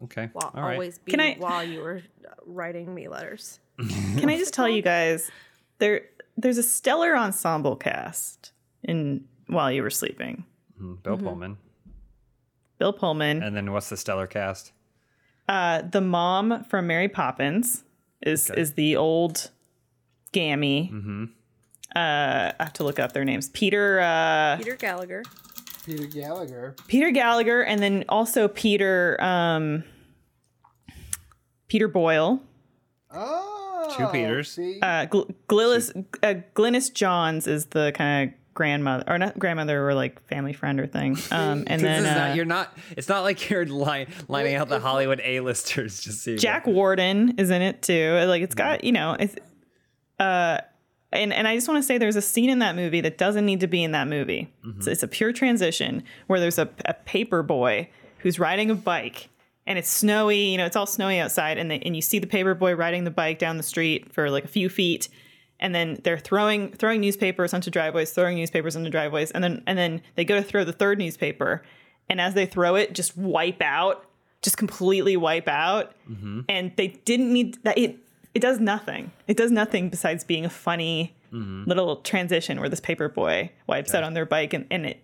[0.05, 0.31] okay.
[0.33, 0.73] while All right.
[0.75, 3.61] always be Can I- while you were uh, writing me letters.
[3.79, 5.31] Can I just tell you guys
[5.79, 6.03] there
[6.39, 10.45] there's a stellar ensemble cast in while you were sleeping.
[10.81, 11.59] Mm, Bill Pullman.
[12.79, 14.73] Bill Pullman, And then what's the stellar cast?
[15.49, 17.85] uh, the mom from Mary Poppins
[18.23, 18.61] is Okay.
[18.61, 19.51] is the old
[20.33, 20.91] Gammy.
[21.95, 23.49] Uh, I have to look up their names.
[23.51, 25.23] Peter uh, Peter Gallagher.
[25.85, 26.75] Peter Gallagher.
[26.89, 29.85] Peter Gallagher, and then also Peter um,
[31.69, 32.41] Peter Boyle.
[33.13, 33.95] Oh.
[33.97, 34.51] Two Peters.
[34.53, 34.81] See?
[34.83, 39.95] Uh, Gl- Glynis, uh, Glynis Johns is the kind of grandmother, or not grandmother, or
[39.95, 41.17] like family friend or thing.
[41.31, 42.77] Um, and then is not, uh, you're not.
[42.97, 46.01] It's not like you're line, lining out the Hollywood A-listers.
[46.03, 46.73] Just so Jack know.
[46.73, 48.25] Warden is in it too.
[48.27, 49.37] Like it's got you know it's
[50.19, 50.59] uh
[51.13, 53.47] and and I just want to say there's a scene in that movie that doesn't
[53.47, 54.53] need to be in that movie.
[54.81, 57.89] So it's a pure transition where there's a, a paper boy
[58.19, 59.29] who's riding a bike
[59.67, 60.51] and it's snowy.
[60.51, 63.05] You know, it's all snowy outside, and they, and you see the paper boy riding
[63.05, 65.09] the bike down the street for like a few feet.
[65.61, 69.79] And then they're throwing throwing newspapers onto driveways, throwing newspapers onto driveways, and then and
[69.79, 71.63] then they go to throw the third newspaper,
[72.09, 74.05] and as they throw it, just wipe out,
[74.43, 75.93] just completely wipe out,
[76.49, 77.77] and they didn't need that.
[77.79, 77.97] It
[78.35, 79.13] it does nothing.
[79.27, 84.03] It does nothing besides being a funny little transition where this paper boy wipes out
[84.03, 85.03] on their bike, and, and it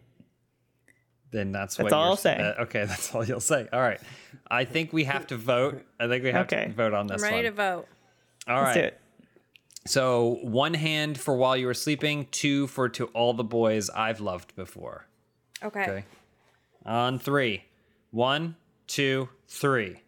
[1.30, 2.36] Then that's, That's what all you're I'll say.
[2.36, 3.68] uh, okay, that's all you'll say.
[3.72, 4.00] All right.
[4.50, 5.82] I think we have to vote.
[5.98, 6.66] I think we have Okay.
[6.66, 7.14] to vote on this.
[7.14, 7.44] I'm this ready one.
[7.44, 7.86] to vote.
[8.48, 8.94] All let's right.
[9.84, 14.20] So one hand for while you were sleeping, two for to all the boys I've
[14.20, 15.06] loved before.
[15.62, 15.82] Okay.
[15.82, 16.04] Okay.
[16.84, 17.64] On three.
[18.10, 20.02] One, two, three.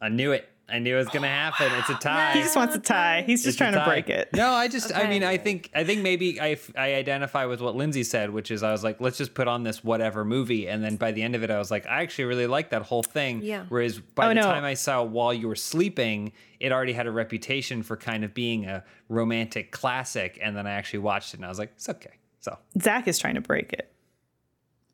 [0.00, 0.48] I knew it.
[0.74, 1.70] I knew it was gonna happen.
[1.78, 2.32] It's a tie.
[2.32, 3.22] He just wants a tie.
[3.24, 4.30] He's just It's trying to break it.
[4.34, 7.76] No, I just, I mean, I think, I think maybe I, I identify with what
[7.76, 10.82] Lindsay said, which is I was like, let's just put on this whatever movie, and
[10.82, 13.02] then by the end of it, I was like, I actually really like that whole
[13.04, 13.40] thing.
[13.42, 13.64] Yeah.
[13.68, 14.42] Whereas by Oh, the no.
[14.42, 18.34] time I saw While You Were Sleeping, it already had a reputation for kind of
[18.34, 21.88] being a romantic classic, and then I actually watched it, and I was like, it's
[21.88, 22.14] okay.
[22.40, 23.90] So, Zach is trying to break it.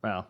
[0.04, 0.26] well,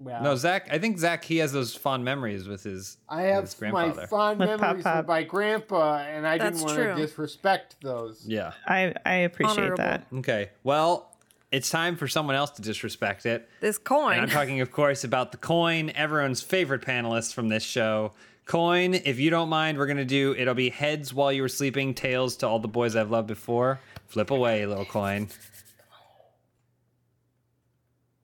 [0.00, 3.52] Well, no, Zach, I think Zach he has those fond memories with his, I his
[3.52, 4.06] have my grandfather.
[4.06, 4.96] fond With Pop memories Pop.
[4.96, 6.94] with my grandpa, and I That's didn't want true.
[6.94, 8.24] to disrespect those.
[8.26, 8.52] yeah.
[8.66, 9.76] I I appreciate Honorable.
[9.76, 10.06] that.
[10.14, 10.50] Okay.
[10.64, 11.14] Well,
[11.52, 13.48] it's time for someone else to disrespect it.
[13.60, 14.14] This coin.
[14.14, 18.12] And I'm talking, of course, about the coin, everyone's favorite panelist from this show.
[18.46, 21.48] Coin, if you don't mind, we're going to do it'll be heads while you were
[21.48, 23.78] sleeping, tails to all the boys I've loved before.
[24.08, 25.28] Flip away, little coin.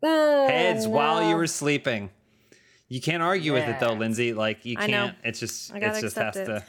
[0.02, 2.10] Heads while you were sleeping.
[2.88, 4.32] You can't argue with it though, Lindsay.
[4.32, 5.06] Like you I know.
[5.06, 5.16] can't.
[5.24, 6.56] It's just I gotta it's just has accept to.
[6.56, 6.60] it.
[6.60, 6.64] to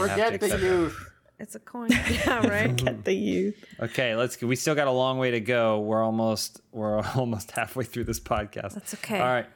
[0.00, 0.66] Forget the accept it.
[0.66, 1.10] youth.
[1.38, 1.88] It's a coin.
[2.10, 2.74] yeah, right.
[2.84, 3.64] Get the youth.
[3.80, 4.40] Okay, let's.
[4.40, 5.80] We still got a long way to go.
[5.80, 6.60] We're almost.
[6.72, 8.74] We're almost halfway through this podcast.
[8.74, 9.18] That's okay.
[9.18, 9.46] All right,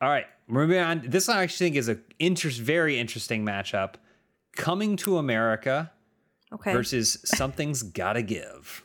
[0.00, 0.26] all right.
[0.48, 1.02] Moving on.
[1.06, 3.94] This one I actually think is a interest, very interesting matchup.
[4.56, 5.90] Coming to America
[6.52, 6.72] Okay.
[6.74, 8.84] versus Something's Gotta Give.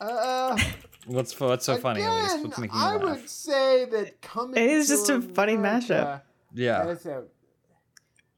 [0.00, 0.58] Uh,
[1.06, 2.00] What's what's so funny?
[2.00, 2.26] Elyse?
[2.26, 3.02] again, What's making you I laugh?
[3.20, 4.54] would say that coming.
[4.54, 6.22] To America It is to just a funny mashup.
[6.54, 6.84] Yeah.
[6.86, 7.24] as a-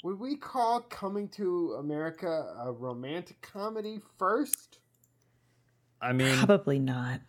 [0.02, 4.78] would we call coming to America a romantic comedy first?
[6.00, 7.20] I mean, Probably not.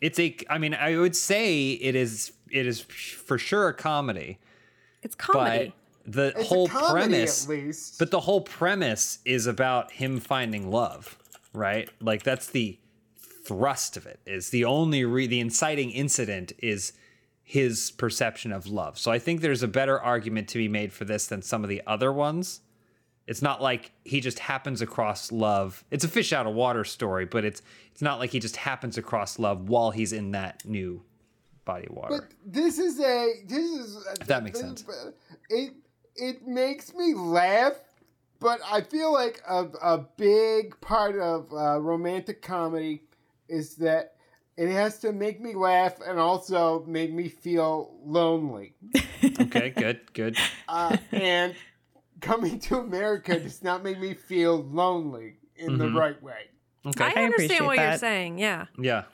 [0.00, 0.36] it's a.
[0.50, 2.32] I mean, I would say it is.
[2.50, 4.38] It is for sure a comedy,
[5.02, 5.72] it's comedy.
[6.04, 7.44] but the It's whole a comedy premise.
[7.44, 7.98] at least.
[7.98, 11.16] But the whole premise is about him finding love,
[11.54, 11.88] right?
[12.00, 12.78] Like that's the
[13.44, 14.20] thrust of it.
[14.26, 16.92] Is the only re- the inciting incident is
[17.42, 18.98] his perception of love.
[18.98, 21.68] So I think there's a better argument to be made for this than some of
[21.70, 22.60] the other ones.
[23.26, 25.84] It's not like he just happens across love.
[25.90, 28.98] It's a fish out of water story, but it's it's not like he just happens
[28.98, 31.02] across love while he's in that new
[31.64, 32.18] body of water.
[32.20, 34.82] But this is a this is If that makes sense.
[34.82, 35.12] is-
[35.50, 35.72] It
[36.16, 37.74] it makes me laugh,
[38.40, 43.02] but I feel like a a big part of uh, romantic comedy
[43.52, 44.14] is that
[44.56, 48.74] it has to make me laugh and also make me feel lonely.
[49.40, 50.36] okay, good, good.
[50.68, 51.54] Uh, and
[52.20, 55.98] coming to America does not make me feel lonely in the Mhm.
[55.98, 56.48] right way.
[56.86, 57.04] Okay.
[57.04, 58.38] I I understand appreciate what you're saying.
[58.38, 58.66] Yeah.
[58.78, 59.04] Yeah.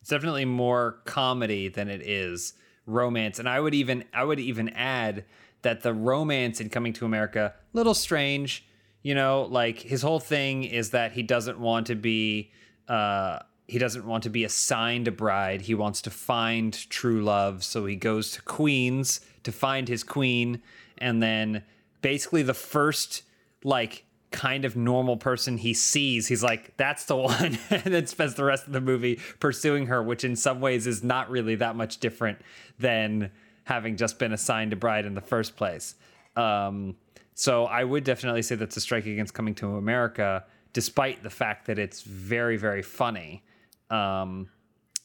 [0.00, 2.54] It's definitely more comedy than it is
[2.86, 3.38] romance.
[3.38, 5.24] And I would even I would even add
[5.62, 8.66] that the romance in Coming to America, little strange,
[9.02, 12.50] you know, like his whole thing is that he doesn't want to be
[12.88, 15.62] uh he doesn't want to be assigned a bride.
[15.62, 17.64] He wants to find true love.
[17.64, 20.60] So he goes to Queens to find his queen.
[20.98, 21.62] And then
[22.02, 23.22] basically the first
[23.64, 27.58] like kind of normal person he sees, he's like, that's the one.
[27.70, 31.02] and then spends the rest of the movie pursuing her, which in some ways is
[31.02, 32.40] not really that much different
[32.78, 33.30] than
[33.64, 35.94] having just been assigned a bride in the first place.
[36.36, 36.96] Um,
[37.34, 41.66] so I would definitely say that's a strike against coming to America, despite the fact
[41.66, 43.42] that it's very, very funny.
[43.90, 44.48] Um,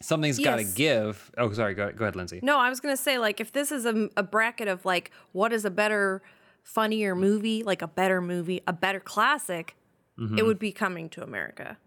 [0.01, 1.31] something's got to give.
[1.37, 1.73] Oh, sorry.
[1.73, 2.39] Go, go ahead, Lindsay.
[2.43, 5.51] No, I was gonna say like if this is a, a bracket of like what
[5.51, 6.21] is a better,
[6.63, 9.75] funnier movie, like a better movie, a better classic,
[10.19, 10.39] Mm-hmm.
[10.39, 11.77] it would be Coming to America.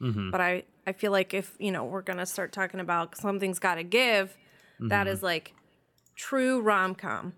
[0.00, 3.74] But I I feel like if you know we're gonna start talking about something's got
[3.76, 4.36] to give,
[4.80, 5.12] that Mm-hmm.
[5.12, 5.52] is like
[6.16, 7.32] true rom com.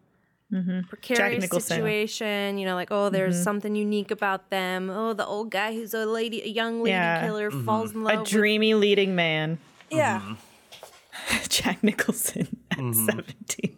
[0.55, 0.81] Mm-hmm.
[0.89, 3.43] Precarious situation, you know, like oh, there's Mm-hmm.
[3.45, 4.89] something unique about them.
[4.91, 7.27] Oh, the old guy who's a lady, a young lady Yeah.
[7.27, 7.65] killer, Mm-hmm.
[7.65, 8.21] falls in love.
[8.23, 9.59] A dreamy leading man.
[9.91, 10.37] with, yeah,
[11.49, 13.05] Jack Nicholson at Mm-hmm.
[13.07, 13.77] 17.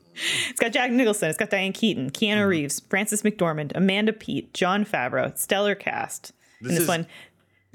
[0.51, 1.29] It's got Jack Nicholson.
[1.29, 2.49] It's got Diane Keaton, Keanu Mm-hmm.
[2.49, 6.33] Reeves, Frances McDormand, Amanda Peet, Jon Favreau, stellar cast.
[6.61, 7.07] This and this is- one,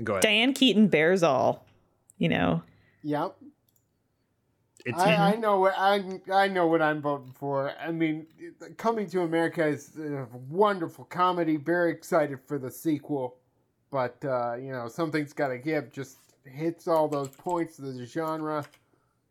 [0.03, 0.23] Go ahead.
[0.23, 1.65] Diane Keaton bears all.
[2.17, 2.61] You know,
[3.03, 3.35] Yep.
[4.86, 7.72] It's, I, I know what I I know what I'm voting for.
[7.80, 8.28] I mean,
[8.78, 11.58] Coming to America is a wonderful comedy.
[11.58, 13.38] Very excited for the sequel.
[13.91, 15.91] but uh, you know, something's got to give.
[15.91, 18.65] Just hits all those points of the genre.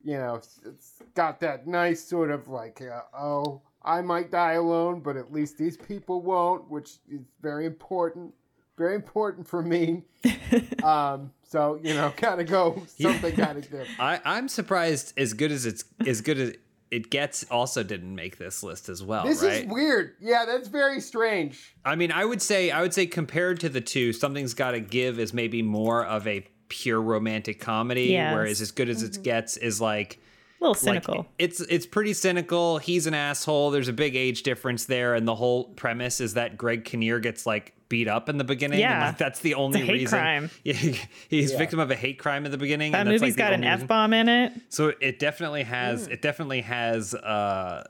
[0.04, 4.54] You know, it's, it's got that nice sort of like, uh, oh, I might die
[4.54, 8.34] alone, but at least these people won't, which is very important.
[8.78, 10.04] Very important for me.
[10.84, 12.82] um, so you know, gotta go.
[13.00, 13.88] Something gotta give.
[13.98, 16.54] I, I'm surprised as good as it's as good as
[16.90, 19.24] it gets also didn't make this list as well.
[19.24, 19.64] This right?
[19.64, 20.14] is weird.
[20.20, 21.74] Yeah, that's very strange.
[21.84, 24.80] I mean, I would say I would say compared to the two, something's got to
[24.80, 28.32] give is maybe more of a pure romantic comedy, Yes.
[28.34, 29.22] whereas as good as it mm-hmm.
[29.22, 30.20] gets is like
[30.60, 31.26] A little like, cynical.
[31.38, 32.78] it's it's pretty cynical.
[32.78, 33.70] He's an asshole.
[33.70, 37.44] There's a big age difference there, and the whole premise is that Greg Kinnear gets
[37.44, 38.76] like beat up in the beginning.
[38.82, 39.06] and, Yeah.
[39.08, 40.18] like, that's the only a hate reason.
[40.18, 40.50] crime.
[40.64, 40.94] Yeah,
[41.28, 42.92] he's victim of a hate crime in the beginning.
[42.92, 44.52] that and that's, movie's like, the got an f bomb in it.
[44.70, 47.86] So it definitely has it definitely has uh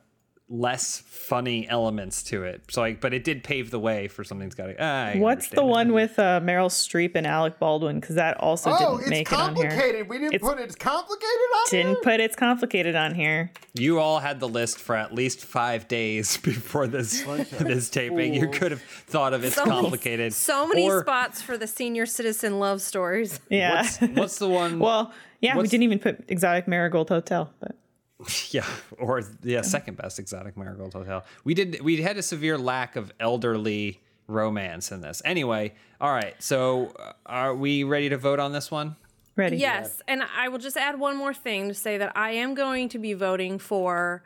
[0.52, 2.60] less funny elements to it.
[2.70, 5.48] So like but it did pave the way for something's got to ah, I What's
[5.48, 5.70] the understand it.
[5.70, 8.00] one with uh, Meryl Streep and Alec Baldwin?
[8.00, 9.68] Because that also Oh, didn't make it on here.
[9.70, 10.08] complicated.
[10.08, 11.82] We didn't It's- put it's complicated on here?
[11.84, 13.52] Didn't put it's complicated on here.
[13.74, 17.22] You all had the list for at least 5 days before this
[17.60, 18.34] this taping.
[18.34, 20.32] You could have thought of it's So many- complicated.
[20.34, 23.38] So many Or spots for the senior citizen love stories.
[23.48, 23.82] Yeah.
[23.82, 27.76] What's, what's the one well, yeah, we didn't even put Exotic Marigold Hotel, but
[28.50, 28.66] Yeah,
[28.98, 31.24] or yeah, second best exotic marigold hotel.
[31.44, 35.22] We did we had a severe lack of elderly romance in this.
[35.24, 36.34] Anyway, all right.
[36.42, 38.96] So, uh, are we ready to vote on this one?
[39.40, 39.56] ready.
[39.56, 42.88] Yes, and I will just add one more thing to say that I am going
[42.90, 44.22] to be voting for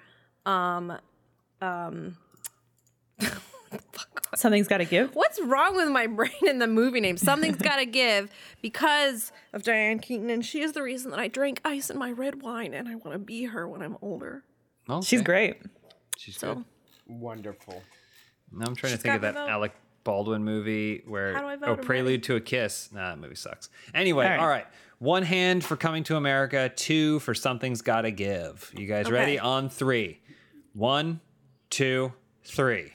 [4.34, 5.14] Something's got to give.
[5.14, 7.16] what's wrong with my brain in the movie name?
[7.16, 8.30] Something's got to give
[8.62, 12.10] because of Diane Keaton, and she is the reason that I drank ice in my
[12.10, 14.42] red wine, and I want to be her when I'm older.
[15.02, 15.62] She's great.
[16.18, 16.64] She's So good.
[17.06, 17.82] Wonderful.
[18.52, 19.37] Now I'm trying She's to think of that.
[19.37, 19.72] Alec
[20.04, 21.68] Baldwin movie where How do I vote?
[21.68, 22.90] oh I'm Prelude to a Kiss.
[22.92, 23.70] Nah, that movie sucks.
[23.94, 24.40] Anyway, All right.
[24.40, 24.66] all right.
[24.98, 26.70] One hand for Coming to America.
[26.74, 28.70] Two for Something's Gotta Give.
[28.76, 29.38] You guys ready?
[29.38, 30.20] On three.
[30.74, 31.20] One,
[31.70, 32.12] two,
[32.44, 32.92] three.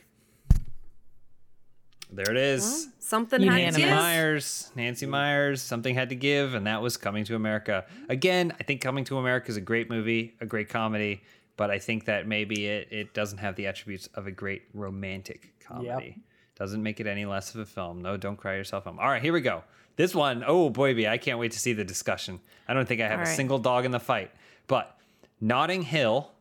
[2.12, 2.88] There it is.
[3.00, 3.78] Something Unanimous.
[3.78, 4.04] Nancy had to give.
[4.04, 7.86] Meyers, Nancy Meyers, something had to give, and that was Coming to America.
[8.10, 11.22] Again, I think Coming to America is a great movie, a great comedy,
[11.56, 15.54] but I think that maybe it, it doesn't have the attributes of a great romantic
[15.60, 16.18] comedy.
[16.56, 18.02] Doesn't make it any less of a film.
[18.02, 19.00] No, don't cry yourself home.
[19.00, 19.64] All right, here we go.
[19.96, 22.40] This one, oh boy, I can't wait to see the discussion.
[22.68, 23.36] I don't think I have All a right.
[23.36, 24.32] single dog in the fight,
[24.68, 24.98] but
[25.40, 26.32] Notting Hill.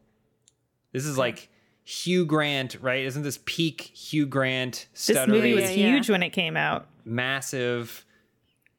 [0.92, 1.48] This is like
[1.88, 3.05] Hugh Grant, right?
[3.05, 5.31] Isn't this peak Hugh Grant This stuttering?
[5.31, 5.90] movie was Yeah, yeah.
[5.94, 6.87] huge when it came out.
[7.05, 8.05] massive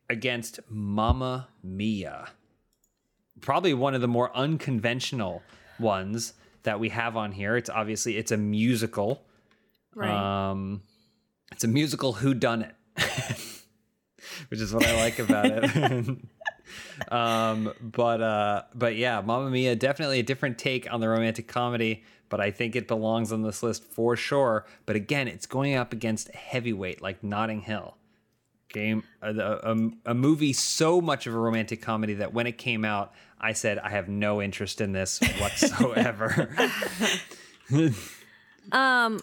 [0.09, 2.29] against Mamma Mia.
[3.41, 5.41] Probably one of the more unconventional
[5.79, 7.57] ones that we have on here.
[7.57, 9.23] It's obviously it's a musical.
[9.95, 10.11] Right.
[10.51, 10.83] Um
[11.51, 12.75] it's a musical who done it.
[14.49, 16.07] Which is what I like about it.
[17.11, 22.03] um but uh but yeah, Mamma Mia definitely a different take on the romantic comedy,
[22.29, 24.65] but I think it belongs on this list for sure.
[24.85, 27.95] But again, it's going up against a heavyweight like Notting Hill
[28.71, 32.85] game a, a, a movie so much of a romantic comedy that when it came
[32.85, 33.11] out
[33.41, 36.49] i said i have no interest in this whatsoever
[38.71, 39.21] Um,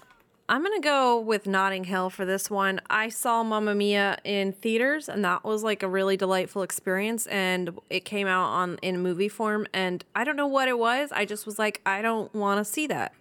[0.48, 2.80] I'm gonna go with Notting Hill for this one.
[2.88, 7.26] I saw Mamma Mia in theaters, and that was like a really delightful experience.
[7.26, 11.10] And it came out on in movie form, and I don't know what it was.
[11.10, 13.12] I just was like, I don't want to see that,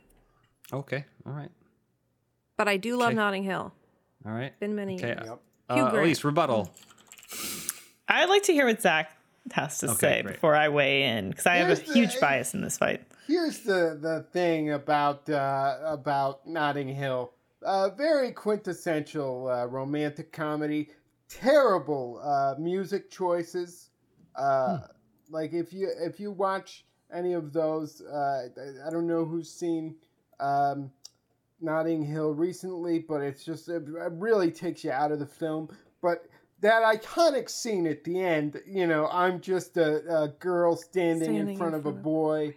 [0.73, 1.49] okay all right
[2.57, 3.15] but I do love Okay.
[3.15, 3.73] Notting Hill.
[4.25, 5.21] all right Been many okay years.
[5.25, 5.39] Yep.
[5.69, 6.07] uh, Hugh Grant.
[6.07, 6.69] Elyse rebuttal
[8.07, 9.11] I'd like to hear what Zach
[9.51, 10.33] has to Okay, say great.
[10.35, 13.03] before I weigh in because I have Here's a the- huge bias in this fight.
[13.27, 17.31] Here's the, the thing about uh, about Notting Hill.
[17.63, 20.89] Uh, very quintessential uh, romantic comedy.
[21.29, 23.89] Terrible uh, music choices.
[24.35, 24.79] Uh,
[25.29, 29.49] Like if you if you watch any of those, uh, I- I don't know who's
[29.51, 29.95] seen
[30.39, 30.91] um,
[31.61, 35.69] Notting Hill recently, but it's just it really takes you out of the film.
[36.01, 36.27] But
[36.61, 41.49] that iconic scene at the end, you know, I'm just a, a girl standing, Standing
[41.49, 42.55] in front in of a front of- boy,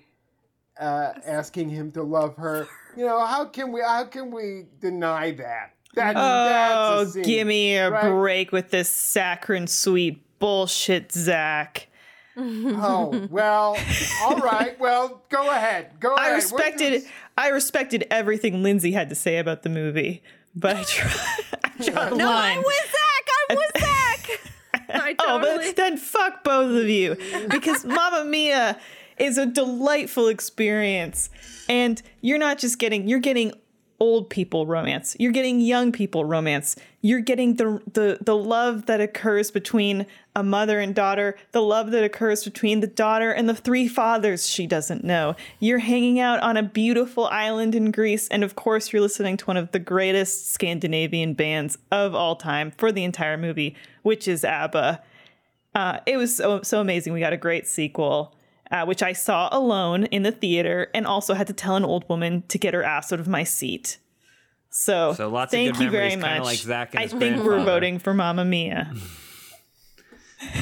[0.79, 2.66] uh, asking him to love her.
[2.97, 5.74] You know, how can we how can we deny that?
[5.95, 8.09] That Oh, that's a scene, give me a right?
[8.11, 11.87] break with this saccharine sweet bullshit, Zach.
[12.41, 13.76] Oh well,
[14.22, 14.79] all right.
[14.79, 15.99] Well, go ahead.
[15.99, 16.26] Go ahead.
[16.26, 20.22] I What respected is- I respected everything Lindsay had to say about the movie,
[20.55, 21.16] but I tried,
[21.64, 22.59] I draw No, line.
[22.59, 23.26] I'm with Zach.
[23.51, 24.41] I'm with Zach.
[24.91, 27.16] I Oh, but then fuck both of you
[27.51, 28.79] because Mamma Mia
[29.21, 31.31] is a delightful experience,
[31.69, 33.53] and you're not just getting you're getting
[34.01, 35.16] old people romance.
[35.19, 36.77] You're getting young people romance.
[37.01, 40.07] You're getting the the the love that occurs between
[40.37, 44.49] a mother and daughter, the love that occurs between the daughter and the three fathers
[44.49, 45.35] she doesn't know.
[45.59, 49.45] You're hanging out on a beautiful island in Greece and of course you're listening to
[49.47, 54.45] one of the greatest Scandinavian bands of all time for the entire movie, which is
[54.45, 55.03] ABBA.
[55.75, 57.12] Uh, it was so so amazing.
[57.12, 58.35] We got a great sequel
[58.71, 62.09] uh, which I saw alone in the theater and also had to tell an old
[62.09, 63.99] woman to get her ass out of my seat.
[64.71, 66.45] So, So lots of thank good you very memories, kinda much.
[66.45, 68.93] like Zach and I his think we're voting for Mamma Mia.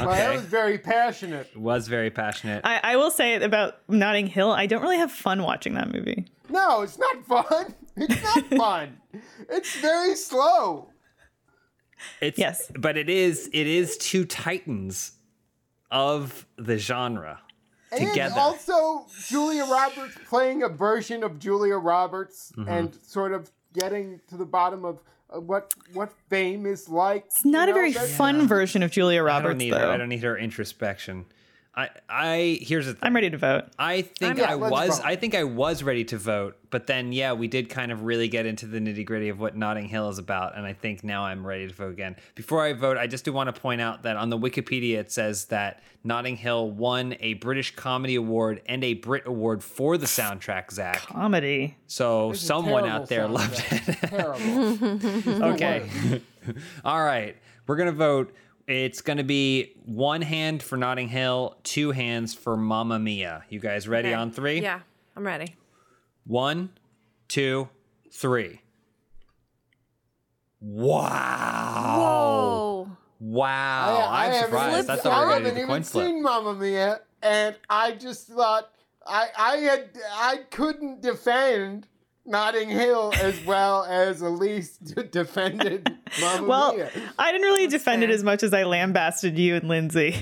[0.01, 1.55] Well, that was very passionate.
[1.55, 2.63] Was very passionate.
[2.65, 6.25] I, I will say about Notting Hill, I don't really have fun watching that movie.
[6.49, 7.75] No, it's not fun.
[7.99, 8.97] It's not fun.
[9.51, 10.91] It's very slow.
[12.23, 12.71] It's Yes.
[12.79, 15.13] but it is it is two titans
[15.91, 17.41] of the genre
[17.93, 18.21] together.
[18.23, 22.69] And also Julia Roberts playing a version of Julia Roberts Mm-hmm.
[22.69, 27.25] and sort of getting to the bottom of uh, what what fame is like.
[27.27, 29.79] It's not a very fun version of Julia I Roberts, don't need though.
[29.81, 29.87] her.
[29.91, 31.27] I don't need her introspection.
[31.77, 33.01] I I here's the thing.
[33.03, 33.65] I'm ready to vote.
[33.79, 34.99] I think Yeah, I was.
[35.01, 38.29] I think I was ready to vote, but then yeah, we did kind of really
[38.29, 41.25] get into the nitty gritty of what Notting Hill is about, and I think now
[41.25, 42.17] I'm ready to vote again.
[42.35, 45.13] Before I vote, I just do want to point out that on the Wikipedia it
[45.13, 50.07] says that Notting Hill won a British Comedy Award and a Brit Award for the
[50.07, 51.03] soundtrack, Zach.
[51.03, 51.77] Comedy.
[51.89, 53.99] So It's someone out there loved it.
[54.09, 55.43] Terrible.
[55.53, 56.23] okay.
[56.85, 57.37] All right.
[57.67, 58.33] We're going to vote.
[58.67, 63.45] It's going to be one hand for Notting Hill, two hands for Mamma Mia.
[63.49, 64.15] You guys ready Okay.
[64.15, 64.61] on three?
[64.61, 64.81] Yeah,
[65.17, 65.55] I'm ready.
[66.27, 66.71] One,
[67.29, 67.69] two,
[68.11, 68.61] three.
[70.61, 71.97] Wow.
[71.99, 72.97] Whoa.
[73.21, 73.97] Wow.
[74.11, 74.75] I, I I'm haven't surprised.
[74.75, 76.07] even- That's what I we're going to haven't even coin flip.
[76.07, 78.71] seen Mamma Mia, and I just thought
[79.07, 81.87] I I had I couldn't defend
[82.27, 86.91] Notting Hill as well as Elyse d- defended Mamma Well, Mia.
[87.19, 90.17] I didn't really defend it as much as I lambasted you and Lindsay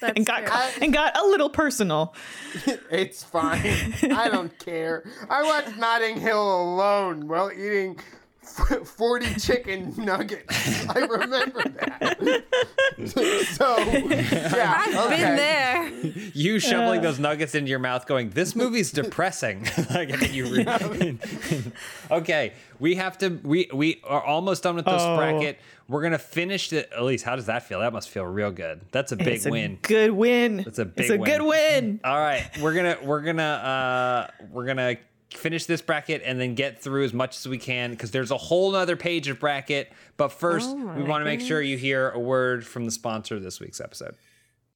[0.00, 0.70] That's and got fair.
[0.82, 2.14] and got a little personal.
[2.90, 3.94] It's fine.
[4.12, 5.04] I don't care.
[5.30, 8.04] I watched Notting Hill alone while eating f-
[8.84, 10.86] 40 chicken nuggets.
[10.88, 12.44] I remember that.
[13.56, 14.82] so, yeah.
[14.84, 15.16] I've okay.
[15.16, 15.88] been there.
[16.34, 21.18] You shoveling those nuggets into your mouth, going, "This movie's depressing." like, you re-
[22.10, 23.40] okay, we have to.
[23.42, 25.16] We we are almost done with this Oh.
[25.16, 25.58] bracket.
[25.88, 26.90] We're gonna finish it.
[26.92, 27.80] Elyse, how does that feel?
[27.80, 28.80] That must feel real good.
[28.92, 29.78] That's a big it's a win.
[29.82, 30.60] good win.
[30.60, 31.04] It's a big win.
[31.04, 31.30] It's a win.
[31.30, 32.00] good win.
[32.04, 34.96] All right, we're gonna we're gonna uh we're gonna
[35.36, 38.36] finish this bracket and then get through as much as we can because there's a
[38.36, 39.92] whole nother page of bracket.
[40.16, 43.36] But first, Oh we want to make sure you hear a word from the sponsor
[43.36, 44.14] of this week's episode.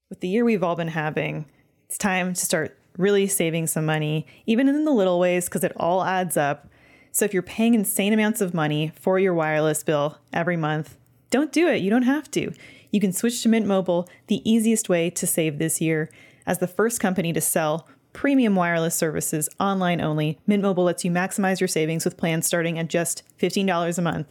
[0.08, 1.46] With the year we've all been having,
[1.86, 5.72] it's time to start really saving some money, even in the little ways, because it
[5.76, 6.68] all adds up.
[7.12, 10.96] So if you're paying insane amounts of money for your wireless bill every month,
[11.30, 11.82] don't do it.
[11.82, 12.52] You don't have to.
[12.90, 16.10] You can switch to Mint Mobile, the easiest way to save this year.
[16.46, 21.10] As the first company to sell premium wireless services online only, Mint Mobile lets you
[21.10, 24.26] maximize your savings with plans starting at just $15 a month.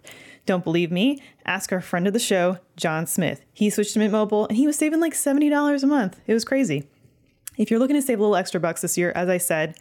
[0.47, 1.21] Don't believe me?
[1.45, 3.45] Ask our friend of the show, John Smith.
[3.53, 6.19] He switched to Mint Mobile and he was saving like $70 a month.
[6.25, 6.87] It was crazy.
[7.59, 9.77] If you're looking to save a little extra bucks this year, as I said,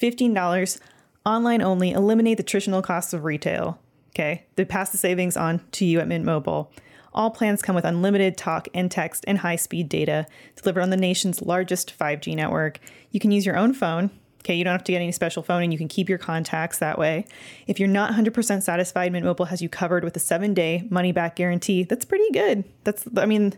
[0.00, 0.78] $15
[1.26, 3.80] online only, eliminate the traditional costs of retail.
[4.10, 6.70] Okay, they pass the savings on to you at Mint Mobile.
[7.12, 10.96] All plans come with unlimited talk and text and high speed data delivered on the
[10.96, 12.78] nation's largest 5G network.
[13.10, 14.10] You can use your own phone.
[14.40, 16.78] Okay, you don't have to get any special phone and you can keep your contacts
[16.78, 17.26] that way.
[17.66, 21.12] If you're not 100% satisfied, Mint Mobile has you covered with a seven day money
[21.12, 21.82] back guarantee.
[21.82, 22.64] That's pretty good.
[22.84, 23.54] That's, I mean,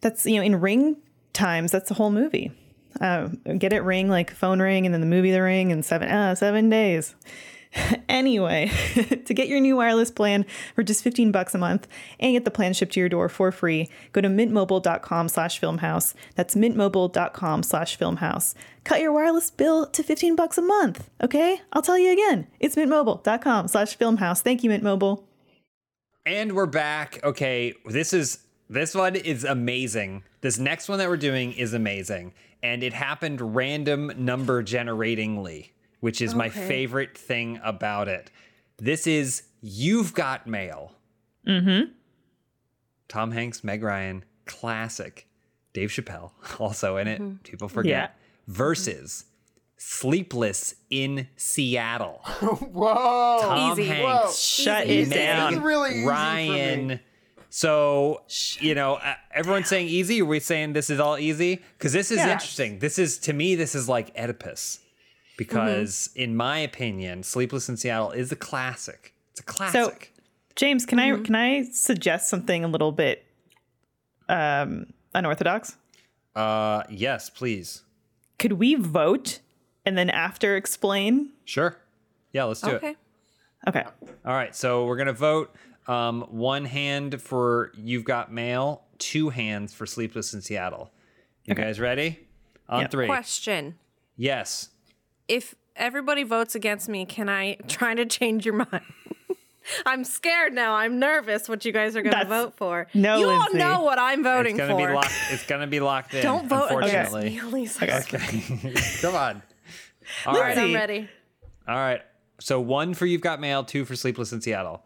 [0.00, 0.96] that's, you know, in ring
[1.34, 2.52] times, that's the whole movie.
[3.00, 3.28] Uh,
[3.58, 6.32] get it ring like phone ring and then the movie the ring in seven uh,
[6.36, 7.16] seven days
[8.08, 8.70] anyway
[9.24, 10.44] to get your new wireless plan
[10.74, 11.88] for just 15 bucks a month
[12.20, 16.14] and get the plan shipped to your door for free go to mintmobile.com slash filmhaus
[16.34, 18.54] that's mintmobile.com slash filmhaus
[18.84, 22.76] cut your wireless bill to 15 bucks a month okay i'll tell you again it's
[22.76, 25.26] mintmobile.com slash filmhaus thank you mint mobile
[26.26, 27.20] And we're back.
[27.22, 28.38] Okay, this is
[28.70, 30.22] this one is amazing.
[30.40, 32.32] This next one that we're doing is amazing.
[32.62, 35.73] And it happened random number generatingly,
[36.04, 38.30] which is my favorite thing about it.
[38.76, 40.92] This is You've Got Mail.
[41.48, 41.92] Mm-hmm.
[43.08, 45.26] Tom Hanks, Meg Ryan, classic.
[45.72, 47.42] Dave Chappelle, also in it.
[47.42, 47.90] People forget.
[47.90, 48.08] Yeah.
[48.48, 49.24] Versus
[49.78, 52.20] Sleepless in Seattle.
[52.72, 53.38] Whoa.
[53.40, 53.86] Tom Easy.
[53.88, 54.04] Hanks.
[54.04, 54.32] Whoa.
[54.64, 54.94] shut Easy.
[54.98, 55.14] it Easy.
[55.14, 56.10] down really easy for me.
[56.10, 57.00] Ryan.
[57.48, 58.22] So,
[58.60, 60.20] you know, uh, everyone's saying easy.
[60.20, 61.62] Are we saying this is all easy?
[61.78, 62.32] Because this is Yeah.
[62.32, 62.78] interesting.
[62.80, 64.80] This is, to me, this is like Oedipus.
[65.36, 69.14] Because, in my opinion, Sleepless in Seattle is a classic.
[69.32, 70.12] It's a classic.
[70.14, 70.20] So,
[70.56, 73.24] James, can I can I suggest something a little bit
[74.28, 75.76] um, unorthodox?
[76.36, 77.82] uh, yes, please.
[78.38, 79.40] Could we vote
[79.86, 81.30] and then after explain?
[81.44, 81.76] Sure.
[82.32, 82.74] Yeah, let's do it.
[82.76, 82.96] Okay.
[83.68, 83.84] Okay.
[84.24, 85.54] All right, so we're gonna vote.
[85.86, 90.90] Um, one hand for You've Got Mail, two hands for Sleepless in Seattle.
[91.44, 91.62] You Okay.
[91.62, 92.20] guys ready?
[92.68, 92.90] On Yep.
[92.90, 93.06] three.
[93.06, 93.78] Question.
[94.16, 94.70] Yes.
[95.28, 98.82] If everybody votes against me, can I try to change your mind?
[99.86, 100.74] I'm scared now.
[100.74, 102.86] I'm nervous what you guys are going to vote for.
[102.92, 103.62] No, you Lindsay.
[103.62, 104.88] all know what I'm voting It's gonna for.
[104.88, 105.12] be locked.
[105.30, 106.22] It's gonna be locked in.
[106.22, 107.30] Don't vote against Unfortunately.
[107.30, 107.98] me, Elisa.
[108.00, 108.74] Okay.
[109.00, 109.42] Come on.
[110.26, 110.54] All All right.
[110.54, 111.08] right, I'm ready.
[111.66, 112.02] All right.
[112.40, 114.84] So one for You've Got Mail, two for Sleepless in Seattle.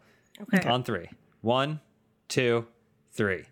[0.53, 0.65] Okay.
[0.69, 1.09] On three.
[1.41, 1.81] One,
[2.29, 2.65] two,
[3.11, 3.43] three.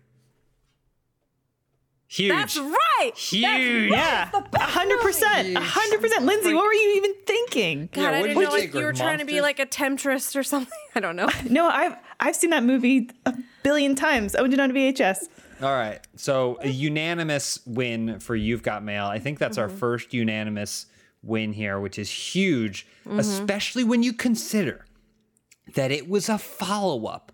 [2.06, 2.30] Huge.
[2.32, 2.74] That's right.
[3.14, 3.90] Huge.
[3.90, 4.30] Yeah.
[4.54, 5.56] A hundred percent.
[5.56, 6.24] A hundred percent.
[6.24, 7.88] Lindsay, what were you even thinking?
[7.92, 9.58] God, Yeah, I didn't know you like think, you we're were trying to be like
[9.58, 10.72] a temptress or something.
[10.94, 11.28] I don't know.
[11.48, 14.34] No, I've I've seen that movie a billion times.
[14.34, 15.24] I owned it on VHS.
[15.62, 16.00] All right.
[16.16, 19.06] So a unanimous win for You've Got Mail.
[19.06, 19.70] I think that's Mm-hmm.
[19.72, 20.86] our first unanimous
[21.22, 23.18] win here, which is huge, Mm-hmm.
[23.20, 24.84] especially when you consider
[25.74, 27.32] that it was a follow up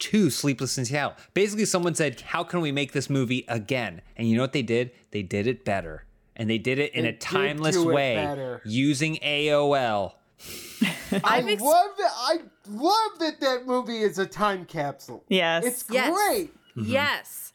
[0.00, 1.14] to Sleepless in Seattle.
[1.34, 4.02] Basically, someone said, How can we make this movie again?
[4.16, 4.90] And you know what they did?
[5.10, 6.04] They did it better.
[6.36, 8.62] And they did it in They a timeless way better.
[8.64, 10.12] using AOL.
[11.24, 12.12] I ex- love that.
[12.16, 12.38] I
[12.68, 15.24] love that that movie is a time capsule.
[15.28, 15.64] Yes.
[15.64, 16.14] It's Yes.
[16.14, 16.52] great.
[16.76, 17.52] Yes.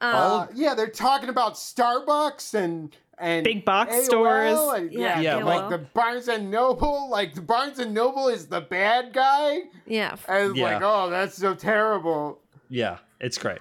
[0.00, 4.58] Um, Uh, yeah, they're talking about Starbucks and and Big box AOL stores.
[4.80, 7.08] and- Yeah, yeah, Yeah, like the Barnes and Noble.
[7.10, 9.60] Like the Barnes and Noble is the bad guy.
[9.86, 10.16] yeah.
[10.28, 10.64] And Yeah.
[10.74, 12.40] like, oh, that's so terrible.
[12.68, 13.58] Yeah, it's great.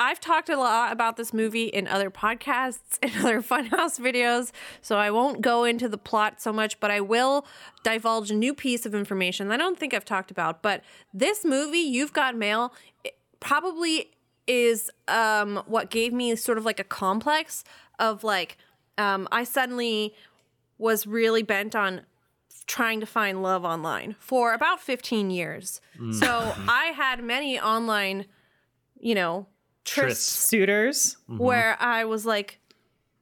[0.00, 4.96] I've talked a lot about this movie in other podcasts and other Funhaus videos, so
[4.96, 7.44] I won't go into the plot so much, but I will
[7.82, 10.62] divulge a new piece of information that I don't think I've talked about.
[10.62, 12.72] But this movie, You've Got Mail,
[13.40, 14.12] probably
[14.46, 17.64] is um, what gave me sort of like a complex
[17.98, 18.56] of like,
[18.98, 20.14] um, I suddenly
[20.76, 22.02] was really bent on
[22.66, 25.80] trying to find love online for about 15 years.
[25.98, 26.14] Mm.
[26.14, 26.68] So mm-hmm.
[26.70, 28.26] I had many online,
[29.00, 29.46] you know,
[29.84, 30.46] trysts Trysts.
[30.48, 31.16] Suitors.
[31.30, 31.38] Mm-hmm.
[31.38, 32.60] where I was like,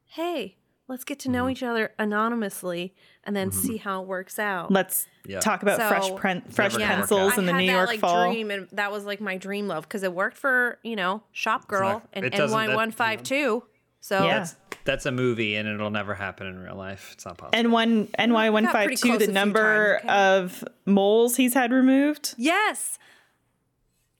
[0.06, 0.56] hey,
[0.88, 1.50] let's get to know mm-hmm.
[1.52, 4.70] each other anonymously and then see how it works out.
[4.70, 5.40] Let's Yeah.
[5.40, 7.38] talk about So- fresh pen- fresh Never pencils out.
[7.38, 8.30] in the New that York like fall.
[8.30, 11.66] dream, and that was like my dream love because it worked for you know Shop
[11.68, 13.64] Girl not- and it doesn't- that- NY one five two.
[14.00, 14.38] So Yeah.
[14.38, 14.56] That's
[14.86, 17.10] that's a movie and it'll never happen in real life.
[17.12, 17.58] It's not possible.
[17.58, 20.08] And one NY one Got five pretty two, close the number okay.
[20.08, 22.34] of moles he's had removed.
[22.38, 22.98] yes,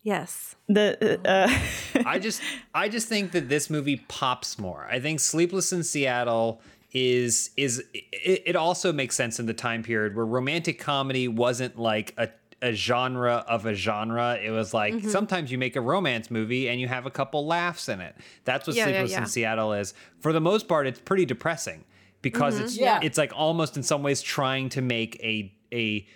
[0.03, 2.43] yes, The uh, I just
[2.75, 4.87] I just think that this movie pops more.
[4.91, 6.61] I think Sleepless in Seattle
[6.93, 11.79] is is it, it also makes sense in the time period where romantic comedy wasn't
[11.79, 12.29] like a
[12.63, 14.39] a genre of a genre.
[14.43, 15.11] It was like Mm-hmm.
[15.11, 18.17] sometimes you make a romance movie and you have a couple laughs in it.
[18.45, 19.19] That's what Yeah, yeah, Sleepless yeah.
[19.21, 19.95] in Seattle is.
[20.21, 21.85] For the most part, it's pretty depressing
[22.23, 22.99] because it's Yeah.
[23.03, 26.07] it's like almost in some ways trying to make a a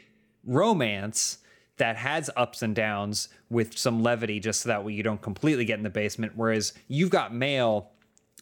[0.44, 1.38] romance
[1.76, 5.64] that has ups and downs with some levity just so that way you don't completely
[5.64, 7.90] get in the basement whereas you've got mail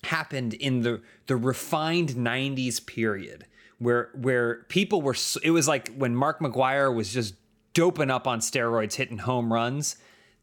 [0.04, 3.46] happened in the the refined 90s period
[3.78, 7.34] where where people were s- it was like when Mark McGwire was just
[7.78, 9.98] doping up on steroids hitting home runs.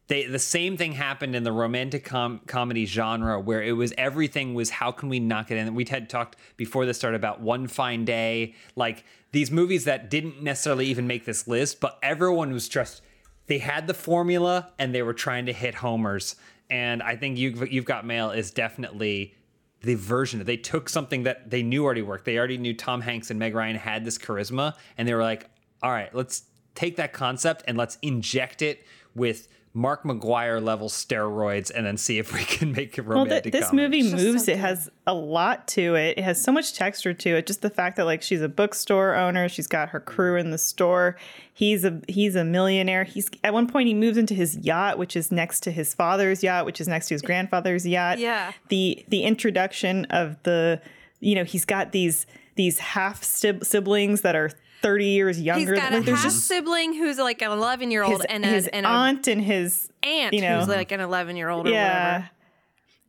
[0.08, 4.54] They the same thing happened in the romantic com- comedy genre where it was everything
[4.54, 5.74] was how can we knock it in?
[5.74, 10.42] We had talked before this started about one fine day like these movies that didn't
[10.42, 13.02] necessarily even make this list but everyone was just
[13.48, 16.36] they had the formula and they were trying to hit homers.
[16.70, 19.34] And i think you've, you've got mail is definitely
[19.82, 22.24] the version that they took something that they knew already worked.
[22.24, 25.50] They already knew tom hanks and meg ryan had this charisma and they were like
[25.82, 26.44] all right let's
[26.76, 32.18] take that concept and let's inject it with Mark McGwire level steroids and then see
[32.18, 34.02] if we can make a well, th- this comedy.
[34.02, 34.46] movie moves.
[34.46, 36.16] so it has a lot to it.
[36.16, 37.46] It has so much texture to it.
[37.46, 40.56] Just the fact that like she's a bookstore owner, she's got her crew in the
[40.56, 41.16] store.
[41.52, 43.04] He's a he's a millionaire.
[43.04, 46.42] He's at one point he moves into his yacht, which is next to his father's
[46.42, 48.18] yacht, which is next to his grandfather's yacht.
[48.18, 48.52] Yeah.
[48.68, 50.80] The the introduction of the
[51.20, 52.24] you know he's got these
[52.54, 54.50] these half siblings that are
[54.86, 55.74] thirty years he's younger.
[55.74, 58.48] got a Like, there's half just sibling who's like an eleven year old and a,
[58.48, 60.58] his and a aunt and his aunt you know.
[60.60, 62.12] who's like an eleven year old yeah.
[62.12, 62.30] whatever.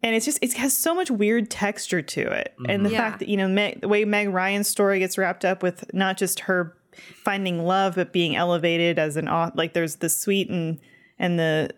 [0.04, 2.98] And it's just it has so much weird texture to it, and the Yeah.
[3.00, 6.18] fact that you know Meg, the way Meg Ryan's story gets wrapped up with not
[6.18, 6.76] just her
[7.24, 9.54] finding love, but being elevated as an author.
[9.56, 10.80] Like there's the sweet and
[11.18, 11.72] and the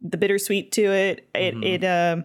[0.00, 1.28] the bittersweet to it.
[1.36, 2.22] It it uh,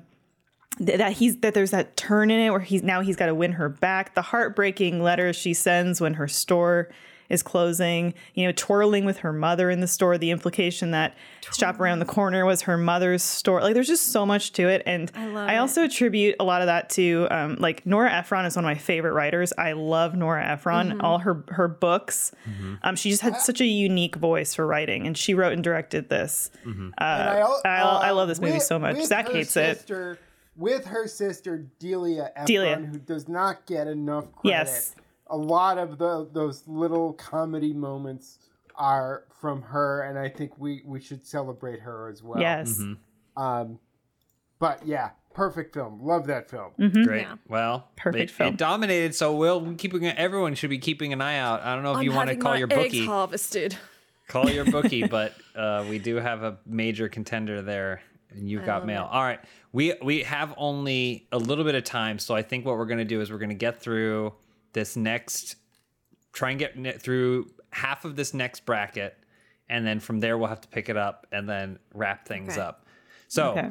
[0.80, 3.36] th- that he's that there's that turn in it where he's now he's got to
[3.36, 4.16] win her back.
[4.16, 6.90] The heartbreaking letters she sends when her store
[7.30, 11.16] is closing, you know, twirling with her mother in the store, the implication that
[11.54, 13.62] shop around the corner was her mother's store.
[13.62, 14.82] Like there's just so much to it.
[14.86, 15.56] And I, love it.
[15.58, 18.76] also attribute a lot of that to um, like Nora Ephron is one of my
[18.76, 19.52] favorite writers.
[19.58, 21.02] I love Nora Ephron, Mm-hmm.
[21.02, 22.32] all her her books.
[22.84, 26.10] Um, she just had such a unique voice for writing, and she wrote and directed
[26.10, 26.50] this.
[26.64, 29.02] And Uh, al- I- I love this movie with- so much.
[29.04, 29.90] Zach her hates it.
[30.56, 32.76] With her sister Delia Ephron, Delia.
[32.78, 34.58] who does not get enough credit.
[34.58, 34.96] Yes.
[35.30, 38.40] A lot of the those little comedy moments
[38.76, 42.40] are from her, and I think we we should celebrate her as well.
[42.40, 42.82] Yes.
[43.36, 43.80] Um,
[44.60, 46.00] but yeah, perfect film.
[46.04, 46.72] Love that film.
[47.04, 47.22] Great.
[47.22, 47.36] Yeah.
[47.48, 48.54] Well, Perfect it, film.
[48.54, 51.62] it dominated, so we'll keeping everyone should be keeping an eye out.
[51.62, 53.78] I don't know if you want to call my your eggs bookie, harvested.
[54.28, 58.02] call your bookie, but uh, we do have a major contender there,
[58.32, 59.08] and you've got mail.
[59.12, 59.40] All right,
[59.72, 63.06] we we have only a little bit of time, so I think what we're gonna
[63.06, 64.34] do is we're gonna get through
[64.74, 65.56] this next,
[66.34, 69.18] try and get through half of this next bracket,
[69.70, 72.62] and then from there we'll have to pick it up and then wrap things Okay.
[72.62, 72.86] up.
[73.28, 73.70] So Okay.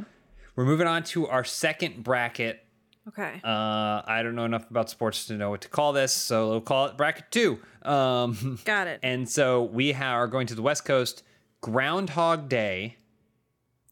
[0.57, 2.63] we're moving on to our second bracket.
[3.09, 3.41] Okay.
[3.45, 6.61] Uh, I don't know enough about sports to know what to call this, so we'll
[6.61, 7.59] call it bracket two.
[7.83, 9.01] Um, Got it.
[9.03, 11.23] and so we are going to the West Coast
[11.61, 12.97] Groundhog Day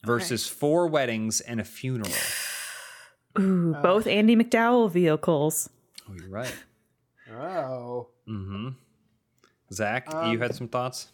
[0.05, 2.11] versus four weddings and a funeral.
[3.39, 5.71] Ooh, both Andie MacDowell vehicles.
[6.09, 6.55] Oh, you're right.
[7.41, 8.09] Oh.
[8.28, 8.68] Mm-hmm.
[9.72, 11.09] Zach, you had some thoughts?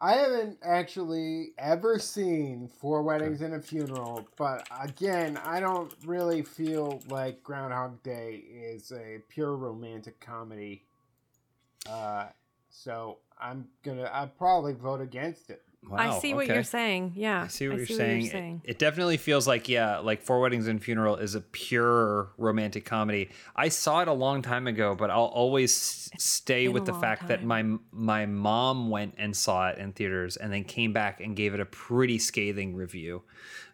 [0.00, 6.42] I haven't actually ever seen Four Weddings and a Funeral, but again, I don't really
[6.42, 10.82] feel like Groundhog Day is a pure romantic comedy.
[11.88, 12.26] Uh,
[12.68, 15.62] so I'm gonna, I'd probably vote against it.
[15.90, 17.12] I Wow, see what you're saying.
[17.16, 17.42] Yeah.
[17.42, 18.62] I see what, you're, saying.
[18.64, 22.84] It, it definitely feels like yeah, like Four Weddings and Funeral is a pure romantic
[22.84, 23.30] comedy.
[23.56, 27.44] I saw it a long time ago, but I'll always stay with the fact that
[27.44, 31.52] my my mom went and saw it in theaters and then came back and gave
[31.52, 33.22] it a pretty scathing review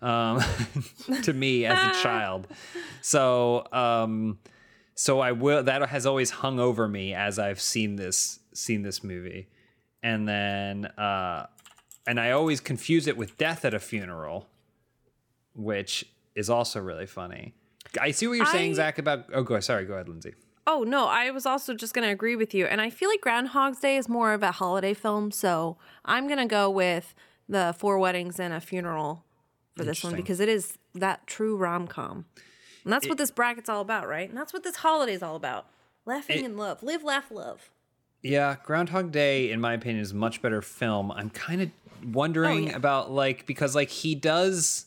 [0.00, 0.42] um,
[1.22, 2.46] to me as a child.
[3.02, 4.38] So um,
[4.94, 9.04] so I will that has always hung over me as I've seen this seen this
[9.04, 9.48] movie,
[10.02, 10.86] and then.
[10.86, 11.46] Uh,
[12.08, 14.48] and I always confuse it with Death at a Funeral,
[15.54, 17.52] which is also really funny.
[18.00, 18.98] I see what you're saying, Zach.
[18.98, 20.34] About oh, go sorry, go ahead, Lindsay.
[20.66, 23.78] Oh no, I was also just gonna agree with you, and I feel like Groundhog's
[23.80, 27.14] Day is more of a holiday film, so I'm gonna go with
[27.46, 29.24] the Four Weddings and a Funeral
[29.76, 32.24] for this one because it is that true rom com,
[32.84, 34.28] and that's what this bracket's all about, right?
[34.28, 35.66] And that's what this holiday's all about:
[36.06, 37.70] laughing It- and love, live, laugh, love.
[38.22, 41.12] Yeah, Groundhog Day, in my opinion, is a much better film.
[41.12, 41.70] I'm kind of
[42.04, 42.76] wondering Oh, yeah.
[42.76, 44.86] about like because like he does,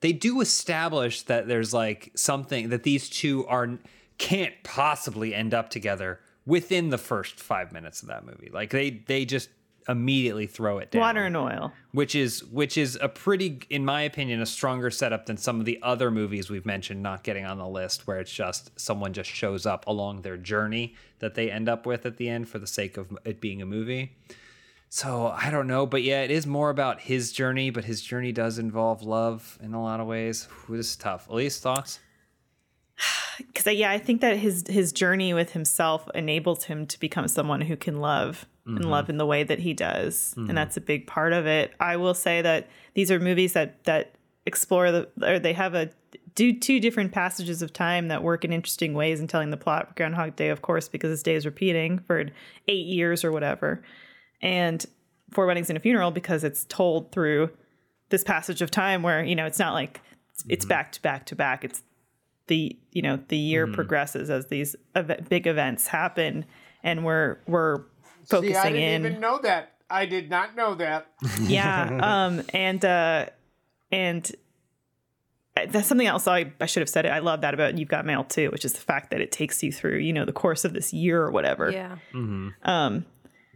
[0.00, 3.78] they do establish that there's like something that these two are
[4.18, 8.50] can't possibly end up together within the first five minutes of that movie.
[8.52, 9.48] Like they they just
[9.86, 11.00] immediately throw it down.
[11.00, 11.70] Water and oil.
[11.92, 15.66] which is which is a pretty in my opinion a stronger setup than some of
[15.66, 19.28] the other movies we've mentioned not getting on the list where it's just someone just
[19.28, 22.66] shows up along their journey that they end up with at the end for the
[22.66, 24.16] sake of it being a movie
[24.94, 28.30] so i don't know but yeah it is more about his journey but his journey
[28.32, 30.48] does involve love in a lot of ways.
[30.68, 31.28] Ooh, this is tough.
[31.28, 32.00] Elyse thoughts?
[33.36, 37.62] Because yeah, I think that his his journey with himself enables him to become someone
[37.62, 39.10] who can love and love mm-hmm.
[39.10, 40.54] in the way that he does, and mm-hmm.
[40.54, 41.74] that's a big part of it.
[41.80, 44.14] I will say that these are movies that that
[44.46, 45.90] explore the or they have a
[46.36, 49.96] do two different passages of time that work in interesting ways in telling the plot.
[49.96, 52.26] Groundhog Day, of course, because this day is repeating for
[52.68, 53.82] eight years or whatever,
[54.44, 54.84] and
[55.32, 57.50] Four Weddings and a Funeral because it's told through
[58.10, 61.26] this passage of time where you know it's not like it's, it's back to back
[61.26, 61.64] to back.
[61.64, 61.82] It's
[62.46, 66.44] the you know the year progresses as these ev- big events happen
[66.82, 67.78] and we're we're
[68.26, 69.72] focusing See, I didn't in even know that.
[69.90, 71.06] I did not know that.
[71.40, 73.26] yeah um and uh
[73.90, 74.30] and
[75.54, 78.04] that's something else I, I should have said it i love that about you've got
[78.04, 80.64] mail too which is the fact that it takes you through you know the course
[80.64, 81.96] of this year or whatever Yeah.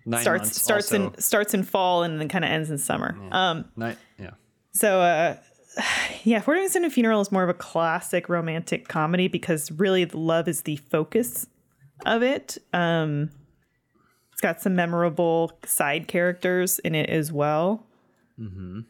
[0.08, 1.12] Nine starts months starts also.
[1.12, 4.30] in starts in fall and then kind of ends in summer um Nine, yeah
[4.72, 5.36] So, uh,
[6.24, 10.04] yeah, Four Weddings and a Funeral is more of a classic romantic comedy because really
[10.04, 11.46] the love is the focus
[12.06, 12.58] of it.
[12.72, 13.30] Um,
[14.32, 17.86] it's got some memorable side characters in it as well.
[18.38, 18.80] Mm-hmm.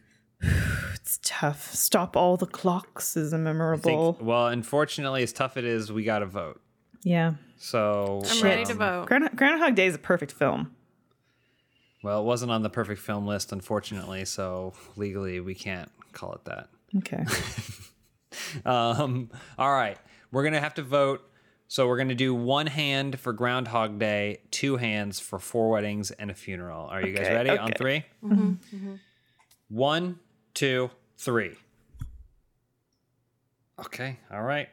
[0.94, 1.72] It's tough.
[1.72, 4.12] Stop all the clocks is a memorable.
[4.14, 6.60] think, well unfortunately as tough it is we gotta vote
[7.02, 7.32] yeah.
[7.56, 9.06] so I'm ready to vote.
[9.06, 10.74] Ground- Groundhog Day is a perfect film.
[12.09, 16.42] Well, it wasn't on the perfect film list, unfortunately, so legally we can't call it
[16.46, 16.70] that.
[16.96, 17.22] Okay.
[18.64, 19.28] um,
[19.59, 19.98] all right,
[20.32, 21.20] we're gonna have to vote.
[21.66, 26.30] So we're gonna do one hand for Groundhog Day, two hands for Four Weddings and
[26.30, 26.86] a Funeral.
[26.86, 28.02] Are you guys Okay, ready on okay.
[28.22, 28.98] 3
[29.68, 30.18] One,
[30.54, 31.56] two, three.
[33.78, 34.70] Okay, all right.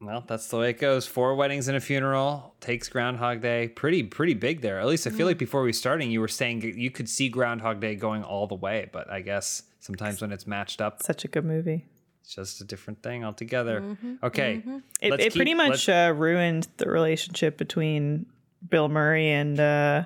[0.00, 1.06] Well, that's the way it goes.
[1.06, 3.68] Four weddings and a funeral takes Groundhog Day.
[3.68, 4.78] Pretty, pretty big there.
[4.80, 7.80] Elyse I feel like before we were starting, you were saying you could see Groundhog
[7.80, 11.28] Day going all the way, but I guess sometimes when it's matched up, Such a
[11.28, 11.86] good movie.
[12.20, 13.96] it's just a different thing altogether.
[14.22, 14.62] Okay,
[15.00, 18.26] It, let's it pretty much uh, ruined the relationship between
[18.68, 20.04] Bill Murray and uh,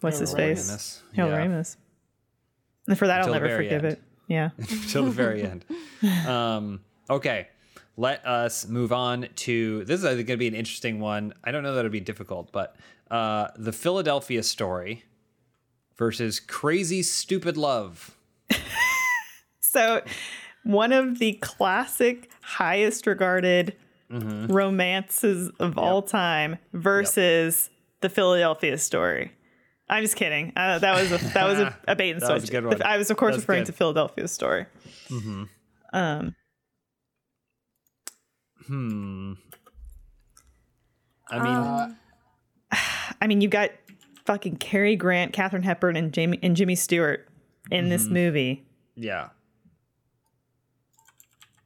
[0.00, 0.70] what's his face?
[0.70, 1.00] Ramis.
[1.16, 1.46] Harold Yeah.
[1.46, 1.76] Ramis.
[2.88, 3.92] And for that, Until I'll never forgive end.
[3.94, 4.02] it.
[4.28, 4.50] Yeah.
[4.88, 5.64] till the very end.
[6.26, 7.48] Um, okay,
[8.00, 11.32] let us move on to this is going to be an interesting one.
[11.44, 12.76] I don't know that it'll be difficult, but
[13.10, 15.04] uh, the Philadelphia story
[15.96, 18.16] versus Crazy Stupid Love.
[19.62, 20.02] So,
[20.64, 23.76] one of the classic, highest regarded
[24.10, 24.52] Mm-hmm.
[24.52, 27.70] romances of all time versus
[28.00, 29.30] the Philadelphia story.
[29.88, 30.52] I'm just kidding.
[30.56, 32.40] Uh, that was a that was a, a bait and switch.
[32.40, 32.82] was a good one.
[32.82, 33.66] I was of course That's referring good.
[33.66, 34.66] to Philadelphia story.
[35.92, 36.34] Um,
[38.70, 39.32] Hmm.
[41.28, 41.96] I mean, Um,
[43.20, 43.70] I mean, you've got
[44.26, 47.26] fucking Cary Grant, Katharine Hepburn, and Jamie and Jimmy Stewart
[47.70, 48.14] in this Mm-hmm.
[48.14, 48.64] movie.
[48.94, 49.30] yeah.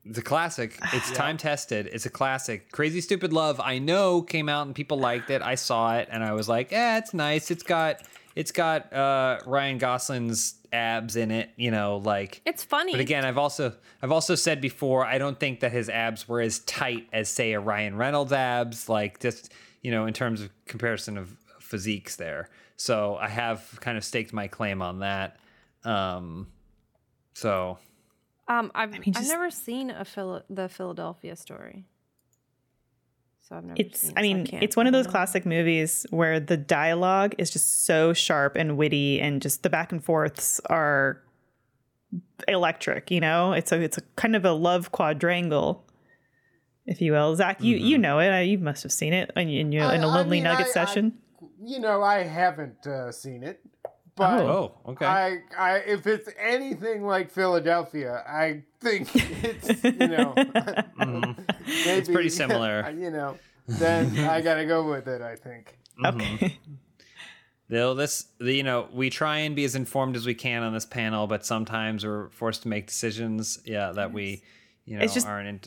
[0.04, 0.78] It's a classic.
[0.92, 1.88] It's time tested.
[1.92, 2.70] It's a classic.
[2.72, 3.60] Crazy Stupid Love.
[3.60, 5.42] I know came out and people liked it.
[5.42, 7.50] I saw it and I was like, "Eh, it's nice.
[7.50, 8.02] It's got
[8.34, 12.92] it's got uh Ryan Gosling's abs in it, you know, like it's funny.
[12.92, 16.40] But again, I've also I've also said before, I don't think that his abs were
[16.40, 19.52] as tight as say a Ryan Reynolds abs, like just
[19.82, 22.50] you know in terms of comparison of physiques there.
[22.76, 25.38] So I have kind of staked my claim on that.
[25.84, 26.48] Um,
[27.34, 27.78] so
[28.48, 31.86] um, I've mean, I've never seen a Phila- the Philadelphia story.
[33.42, 36.06] So I've never It's seen it, I mean, can't- it's one of those classic movies
[36.10, 40.60] where the dialogue is just so sharp and witty and just the back and forths
[40.66, 41.20] are
[42.48, 43.52] electric, you know?
[43.52, 45.84] It's a it's a kind of a love quadrangle.
[46.86, 47.86] If you will, Zach, you Mm-hmm.
[47.86, 48.30] you know it.
[48.34, 50.44] Uh, You must have seen it in, in, your, in a I- I lonely mean,
[50.44, 51.18] nugget I- I- session.
[51.62, 53.60] You know, I haven't uh, seen it,
[54.16, 55.06] but oh okay.
[55.06, 60.34] I, I, if it's anything like Philadelphia, I think it's, you know,
[61.66, 62.90] it's pretty similar.
[62.96, 65.20] You know, then I gotta go with it.
[65.22, 65.78] I think.
[66.02, 66.34] Mm-hmm.
[66.34, 66.58] Okay.
[67.68, 70.72] They'll this the, you know we try and be as informed as we can on
[70.74, 73.58] this panel, but sometimes we're forced to make decisions.
[73.64, 74.42] Yeah, that we
[74.84, 75.48] you know It's just- aren't.
[75.48, 75.60] In,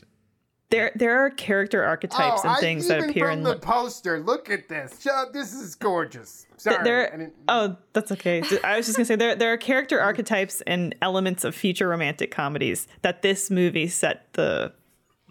[0.70, 4.20] there there are character archetypes and Oh, I- things that appear in the poster.
[4.20, 5.06] Look at this.
[5.32, 6.46] This is gorgeous.
[6.56, 6.82] Sorry.
[6.82, 10.92] there oh that's okay i was just gonna say there, there are character archetypes and
[11.00, 14.72] elements of future romantic comedies that this movie set the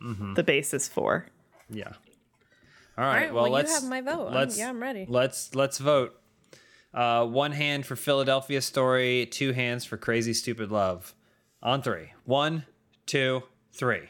[0.02, 0.36] Mm-hmm.
[0.36, 1.26] the basis for
[1.70, 1.88] yeah.
[2.98, 3.24] All All right.
[3.24, 4.28] right, well, well, let's you have my vote.
[4.28, 5.06] I'm- Let's yeah, I'm ready.
[5.10, 6.20] Let's let's vote.
[6.94, 11.14] Uh, one hand for Philadelphia Story, two hands for Crazy Stupid Love.
[11.62, 12.14] On three.
[12.26, 12.66] One,
[13.06, 14.04] two, three.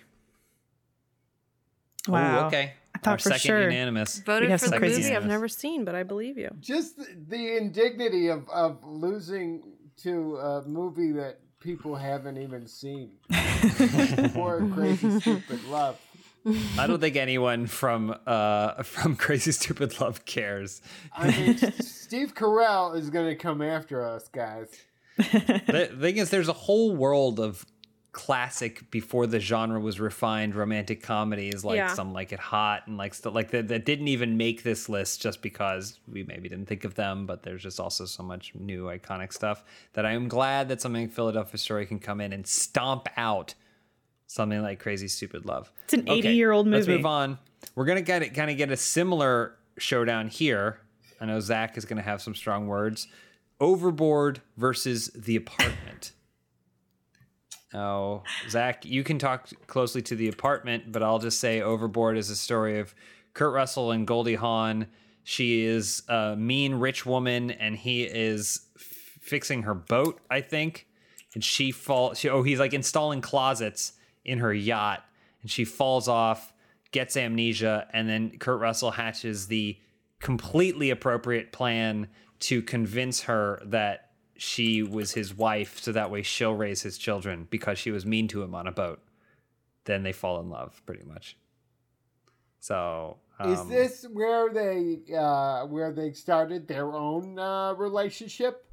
[2.08, 2.74] Wow Ooh, okay.
[2.96, 3.62] I thought Our for second sure.
[3.70, 4.20] unanimous.
[4.20, 6.50] Voted for some the crazy movie I've never seen, but I believe you.
[6.60, 9.62] just the, the indignity of, of losing
[9.98, 13.12] to a movie that people haven't even seen.
[14.34, 15.98] Poor crazy stupid love.
[16.80, 20.82] I don't think anyone from uh from Crazy Stupid Love cares.
[21.16, 24.70] I mean, Steve Carell is gonna come after us, guys.
[25.18, 27.66] the thing is, there's a whole world of
[28.12, 31.94] classic before the genre was refined romantic comedies like Yeah.
[31.94, 35.22] some like it hot and like stuff like that that didn't even make this list
[35.22, 38.86] just because we maybe didn't think of them but there's just also so much new
[38.86, 42.48] iconic stuff that i am glad that something like philadelphia story can come in and
[42.48, 43.54] stomp out
[44.26, 45.72] something like crazy stupid love.
[45.86, 46.76] It's an 80-year-old movie.
[46.78, 47.38] let's move on.
[47.76, 50.82] We're gonna get it kind of get a similar showdown here.
[51.22, 53.08] I know zach is gonna have some strong words.
[53.62, 56.12] Overboard versus the apartment
[57.74, 62.30] Oh, Zach, you can talk closely to the apartment, but I'll just say Overboard is
[62.30, 62.96] a story of
[63.34, 64.88] Kurt Russell and Goldie Hawn.
[65.24, 68.84] She is a mean rich woman, and he is f-
[69.22, 70.88] fixing her boat, I think.
[71.34, 72.20] And she falls.
[72.20, 73.94] She, oh, he's like installing closets
[74.24, 75.04] in her yacht,
[75.42, 76.54] and she falls off,
[76.92, 79.78] gets amnesia, and then Kurt Russell hatches the
[80.20, 82.08] completely appropriate plan
[82.40, 84.07] to convince her that
[84.38, 88.28] she was his wife so that way she'll raise his children because she was mean
[88.30, 89.02] to him on a boat.
[89.86, 91.38] Then they fall in love pretty much.
[92.60, 98.64] So Is um, this where they uh, where they started their own uh, relationship?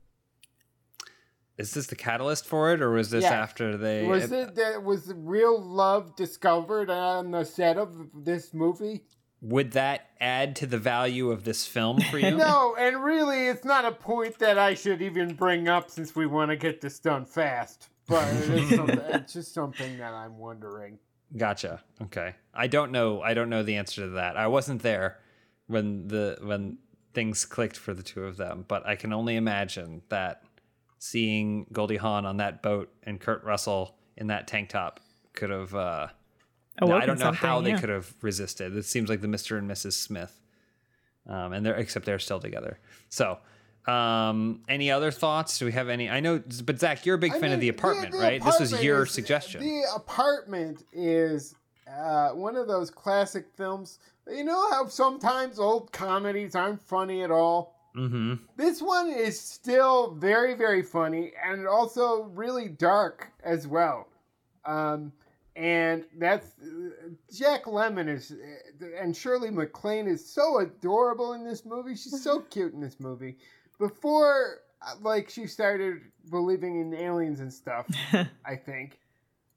[1.57, 3.33] is this the catalyst for it, or was this Yes.
[3.33, 4.07] after they?
[4.07, 9.05] Was it that was real love discovered on the set of this movie?
[9.45, 12.35] Would that add to the value of this film for you?
[12.35, 16.25] No, and really, it's not a point that I should even bring up since we
[16.25, 17.91] want to get this done fast.
[18.09, 20.99] But it is it's just something that I'm wondering.
[21.37, 21.83] Gotcha.
[22.05, 22.35] Okay.
[22.55, 23.21] I don't know.
[23.21, 24.39] I don't know the answer to that.
[24.39, 25.19] I wasn't there
[25.67, 26.79] when the when
[27.13, 30.43] things clicked for the two of them, but I can only imagine that
[30.99, 35.01] seeing Goldie Hawn on that boat and Kurt Russell in that tank top
[35.35, 35.75] could have.
[35.75, 36.07] Uh,
[36.81, 37.81] I don't know how they yeah.
[37.81, 38.77] could have resisted.
[38.77, 39.93] It seems like the Mister and Mrs.
[39.93, 40.41] Smith,
[41.29, 42.79] um, and they're except they're still together.
[43.09, 43.39] So.
[43.87, 45.59] Um, any other thoughts?
[45.59, 46.09] Do we have any?
[46.09, 48.43] I know, but Zach, you're a big I fan of the apartment, the right?
[48.43, 49.61] This was your is- suggestion.
[49.61, 51.55] The apartment is
[51.87, 53.99] uh, one of those classic films.
[54.27, 57.75] You know how sometimes old comedies aren't funny at all?
[57.97, 58.35] mm-hmm.
[58.57, 64.09] This one is still very, very funny and also really dark as well.
[64.65, 65.13] Um,
[65.57, 66.53] and that's
[67.33, 68.33] Jack Lemmon is
[69.01, 71.95] and Shirley MacLaine is so adorable in this movie.
[71.95, 73.37] She's so cute in this movie.
[73.79, 76.01] Before, uh, like, she started
[76.31, 77.87] believing in aliens and stuff,
[78.45, 79.01] I think,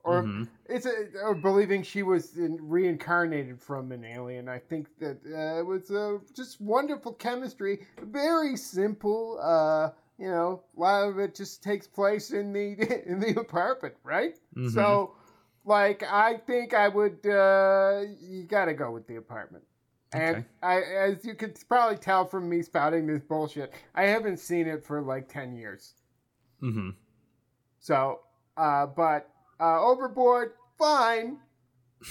[0.04, 0.48] or Mhm.
[0.68, 4.50] it's a, or believing she was in, reincarnated from an alien.
[4.50, 7.86] I think that uh, it was uh, just wonderful chemistry.
[8.02, 9.40] Very simple.
[9.42, 13.96] Uh, you know, a lot of it just takes place in the in the apartment,
[14.04, 14.36] right?
[14.56, 14.72] Mhm.
[14.74, 15.14] So,
[15.68, 17.26] like, I think I would.
[17.26, 19.64] Uh, you got to go with the apartment.
[20.14, 20.46] And Okay.
[20.64, 24.86] I, as you could probably tell from me spouting this bullshit, I haven't seen it
[24.86, 25.94] for like ten years.
[26.64, 26.92] Mm-hmm.
[27.80, 28.22] So,
[28.56, 31.38] uh, but uh, Overboard, fine,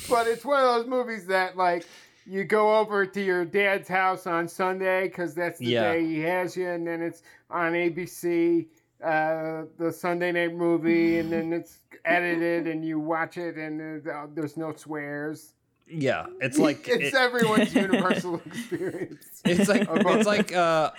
[0.09, 1.87] but it's one of those movies that like
[2.27, 5.93] you go over to your dad's house on Sunday because that's the Yeah.
[5.95, 8.67] day he has you, and then it's on ABC,
[9.05, 14.27] uh, the Sunday night movie, and then it's edited and you watch it, and uh,
[14.35, 15.53] there's no swears.
[15.89, 19.41] Yeah, it's like it's it- everyone's universal experience.
[19.45, 20.91] it's like it's like uh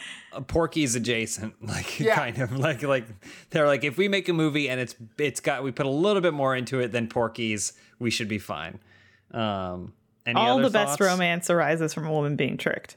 [0.48, 2.16] Porky's adjacent, like Yeah.
[2.16, 3.06] kind of like like
[3.50, 6.22] they're like if we make a movie and it's it's got we put a little
[6.22, 8.80] bit more into it than Porky's, we should be fine.
[9.32, 9.92] Um,
[10.26, 12.96] any All other the best romance arises from a woman being tricked.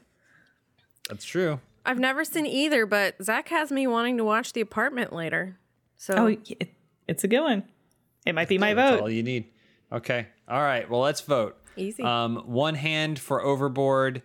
[1.09, 1.59] That's true.
[1.85, 5.57] I've never seen either, but Zach has me wanting to watch The Apartment later.
[5.97, 6.69] So Oh, it,
[7.07, 7.63] it's a good one.
[8.25, 9.01] It might be my That's vote.
[9.01, 9.45] all you need.
[9.91, 10.27] Okay.
[10.47, 10.89] All right.
[10.89, 11.57] Well, let's vote.
[11.75, 12.03] Easy.
[12.03, 14.21] Um, one hand for Overboard,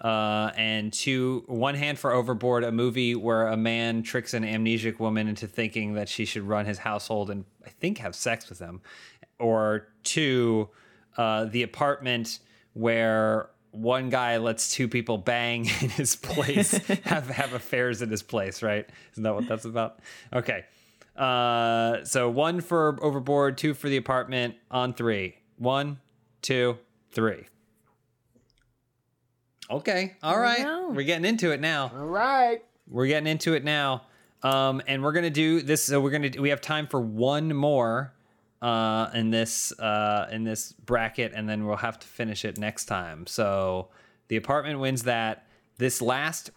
[0.00, 1.44] uh, and two.
[1.46, 5.94] One hand for Overboard, a movie where a man tricks an amnesiac woman into thinking
[5.94, 8.80] that she should run his household and I think have sex with him,
[9.38, 10.68] or two,
[11.16, 12.40] uh, the apartment
[12.74, 16.72] where one guy lets two people bang in his place,
[17.04, 18.62] have have affairs in his place.
[18.62, 18.88] Right?
[19.12, 20.00] Isn't that what that's about?
[20.32, 20.64] Okay.
[21.16, 24.54] Uh, so one for Overboard, two for the apartment.
[24.70, 25.36] On three.
[25.56, 25.98] One,
[26.42, 26.78] two,
[27.10, 27.44] three.
[29.70, 30.16] Okay.
[30.22, 30.62] All right.
[30.62, 30.90] go.
[30.90, 31.90] We're getting into it now.
[31.94, 32.62] All right.
[32.88, 34.02] We're getting into it now.
[34.42, 35.82] Um, and we're gonna do this.
[35.82, 38.12] So we're gonna we have time for one more
[38.60, 42.86] uh in this uh in this bracket, and then we'll have to finish it next
[42.86, 43.26] time.
[43.26, 43.88] So
[44.28, 45.46] the apartment wins that.
[45.78, 46.50] This last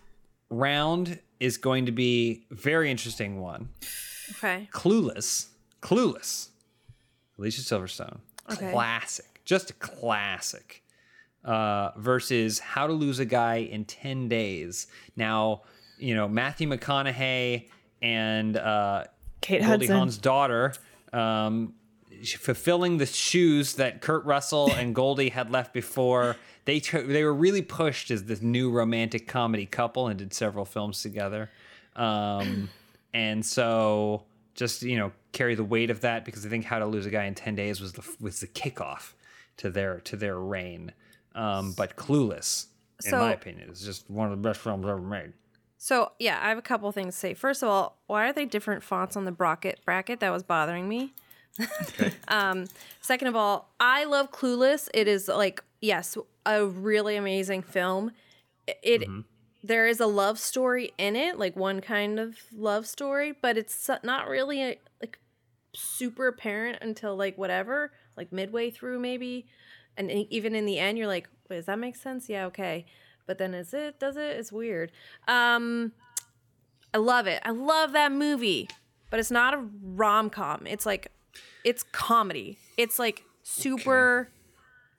[0.49, 3.69] round is going to be very interesting one.
[4.31, 4.67] okay.
[4.71, 5.47] Clueless.
[5.81, 6.49] Clueless.
[7.39, 8.19] Alicia Silverstone.
[8.51, 8.71] Okay.
[8.71, 9.41] Classic.
[9.45, 10.83] Just a classic.
[11.43, 14.85] Uh, versus How to Lose a Guy in 10 Days.
[15.15, 15.63] Now,
[15.97, 17.69] you know, Matthew McConaughey
[18.01, 19.05] and uh,
[19.41, 19.95] Kate Goldie Hudson.
[19.95, 20.73] Hawn's daughter
[21.13, 21.73] um,
[22.25, 26.35] fulfilling the shoes that Kurt Russell and Goldie had left before.
[26.65, 30.65] They took, they were really pushed as this new romantic comedy couple and did several
[30.65, 31.49] films together.
[31.95, 32.69] Um,
[33.13, 36.85] and so just you know carry the weight of that because I think How to
[36.85, 39.13] Lose a Guy in Ten Days was the was the kickoff
[39.57, 40.93] to their to their reign.
[41.35, 42.67] Um, but Clueless,
[43.05, 45.33] in So- my opinion, is just one of the best films ever made.
[45.77, 47.33] So yeah, I have a couple things to say.
[47.33, 50.19] First of all, why are they different fonts on the bracket bracket?
[50.19, 51.13] That was bothering me.
[52.27, 52.67] um,
[53.01, 54.89] second of all, I love Clueless.
[54.93, 58.11] It is like yes, a really amazing film.
[58.67, 59.03] It
[59.63, 63.89] there is a love story in it, like one kind of love story, but it's
[64.03, 65.19] not really a, like
[65.75, 69.45] super apparent until like whatever, like midway through maybe,
[69.97, 72.29] and even in the end, you're like, Wait, does that make sense?
[72.29, 72.85] Yeah, okay.
[73.27, 73.99] But then is it?
[73.99, 74.37] Does it?
[74.37, 74.91] It's weird.
[75.27, 75.91] Um,
[76.93, 77.41] I love it.
[77.43, 78.69] I love that movie,
[79.09, 80.65] but it's not a rom com.
[80.65, 81.11] It's like,
[81.63, 82.57] it's comedy.
[82.77, 84.29] It's like super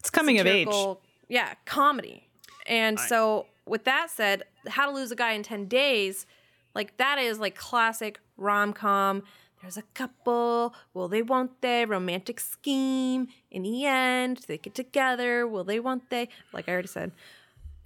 [0.00, 0.66] It's coming of age.
[0.66, 2.28] satirical- Yeah, comedy.
[2.66, 6.26] And so, with that said, How to Lose a Guy in 10 Days,
[6.74, 9.22] like that is like classic rom com.
[9.60, 10.74] There's a couple.
[10.92, 11.22] Will they?
[11.22, 11.84] Won't they?
[11.84, 13.28] Romantic scheme.
[13.50, 15.46] In the end, they get together.
[15.46, 15.78] Will they?
[15.78, 16.28] Won't they?
[16.52, 17.12] Like I already said,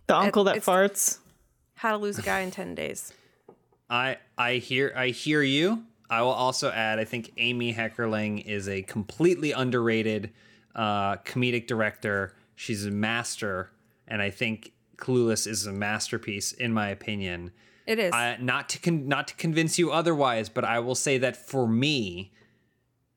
[0.06, 1.18] The uncle that farts.
[1.74, 3.12] how to lose a guy in ten days.
[3.90, 5.84] I I hear I hear you.
[6.08, 6.98] I will also add.
[6.98, 10.30] I think Amy Heckerling is a completely underrated
[10.74, 12.34] uh, comedic director.
[12.54, 13.70] She's a master,
[14.06, 17.52] and I think Clueless is a masterpiece, in my opinion.
[17.86, 18.12] It is.
[18.12, 21.68] I, not to con- not to convince you otherwise, but I will say that for
[21.68, 22.32] me,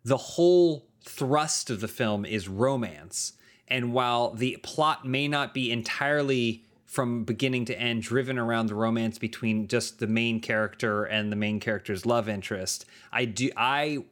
[0.04, 3.34] the whole thrust of the film is romance.
[3.68, 8.74] And while the plot may not be entirely from beginning to end driven around the
[8.74, 12.84] romance between just the main character and the main character's love interest,
[13.14, 14.06] I do I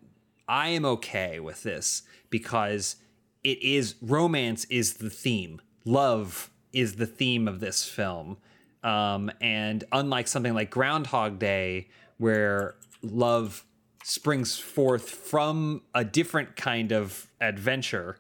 [0.48, 2.98] I am okay with this because
[3.44, 5.60] it is romance is the theme.
[5.86, 8.38] Love is the theme of this film.
[8.84, 11.88] Um, and unlike something like Groundhog Day,
[12.20, 13.66] where love
[14.04, 18.20] springs forth from a different kind of adventure,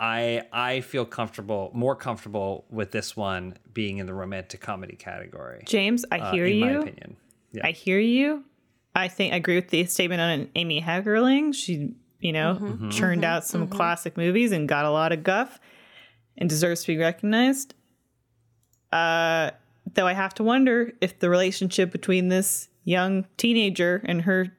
[0.00, 5.62] I I feel comfortable, more comfortable with this one being in the romantic comedy category.
[5.66, 6.64] James, I uh, hear in you.
[6.64, 7.16] my opinion.
[7.52, 7.66] Yeah.
[7.66, 8.44] I hear you.
[8.94, 11.54] I think I agree with the statement on Amy Heckerling.
[11.54, 12.90] She, you know, Mm-hmm.
[12.90, 15.60] churned out some classic movies and got a lot of guff
[16.38, 17.74] and deserves to be recognized.
[18.92, 19.50] Uh,
[19.94, 24.52] though I have to wonder if the relationship between this young teenager and her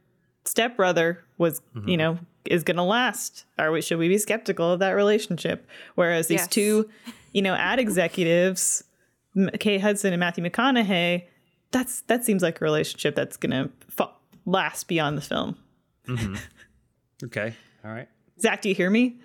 [0.46, 1.90] stepbrother was, Mm-hmm.
[1.90, 3.46] you know, is going to last.
[3.60, 5.68] Are we should we be skeptical of that relationship?
[5.96, 6.48] Whereas these Yes.
[6.48, 6.90] two,
[7.34, 8.84] you know, ad executives,
[9.36, 11.24] M- Kate Hudson and Matthew McConaughey,
[11.72, 14.10] that's that seems like a relationship that's going to fa-
[14.46, 15.58] last beyond the film.
[16.08, 16.36] Mm-hmm.
[17.24, 17.56] Okay.
[17.86, 18.08] All right.
[18.40, 19.20] Zach, do you hear me?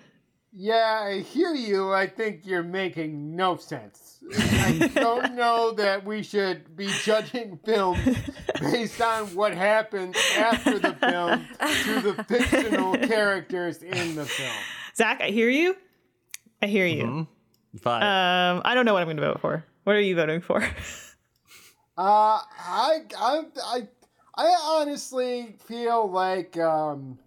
[0.53, 1.93] Yeah, I hear you.
[1.93, 4.19] I think you're making no sense.
[4.33, 8.17] I don't know that we should be judging films
[8.59, 14.53] based on what happens after the film to the fictional characters in the film.
[14.95, 15.75] Zach, I hear you.
[16.61, 17.27] I hear you.
[17.81, 18.01] Fine.
[18.01, 19.63] Um, I don't know what I'm going to vote for.
[19.83, 20.63] What are you voting for?
[21.97, 23.87] Uh, I, I, I,
[24.35, 27.19] I honestly feel like um,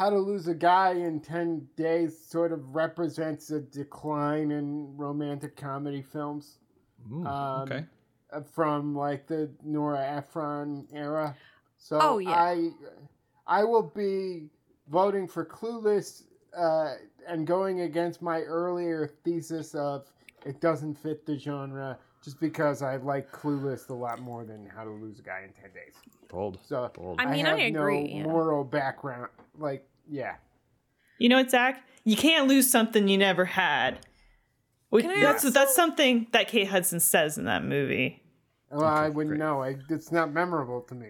[0.00, 5.56] How to Lose a Guy in 10 Days sort of represents a decline in romantic
[5.56, 6.56] comedy films
[7.12, 7.84] Ooh, um, okay.
[8.32, 11.36] uh, from like the Nora Ephron era.
[11.76, 12.30] So Oh, yeah.
[12.30, 12.70] I,
[13.46, 14.48] I will be
[14.88, 16.22] voting for Clueless
[16.56, 16.94] uh,
[17.28, 20.10] and going against my earlier thesis of
[20.46, 24.84] it doesn't fit the genre just because I like Clueless a lot more than How
[24.84, 25.94] to Lose a Guy in 10 Days.
[26.30, 26.58] Bold.
[26.66, 27.20] So Bold.
[27.20, 28.22] I mean, I have agree, no yeah.
[28.22, 29.28] moral background.
[29.58, 30.34] Like, yeah.
[31.18, 31.82] You know what, Zach?
[32.04, 33.98] You can't lose something you never had.
[34.90, 38.22] We- Can I that's also- that's something that Kate Hudson says in that movie.
[38.72, 39.38] Well, I wouldn't great.
[39.40, 39.62] know.
[39.62, 41.08] I, it's not memorable to me.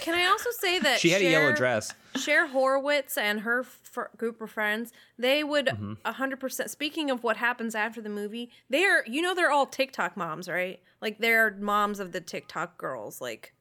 [0.00, 1.92] Can I also say that She had a yellow dress.
[2.16, 5.92] Cher Horowitz and her f- group of friends, they would Mm-hmm.
[6.04, 6.70] a 100%.
[6.70, 10.48] Speaking of what happens after the movie, they are, you know, they're all TikTok moms,
[10.48, 10.80] right?
[11.02, 13.20] Like, they're moms of the TikTok girls.
[13.20, 13.52] Like,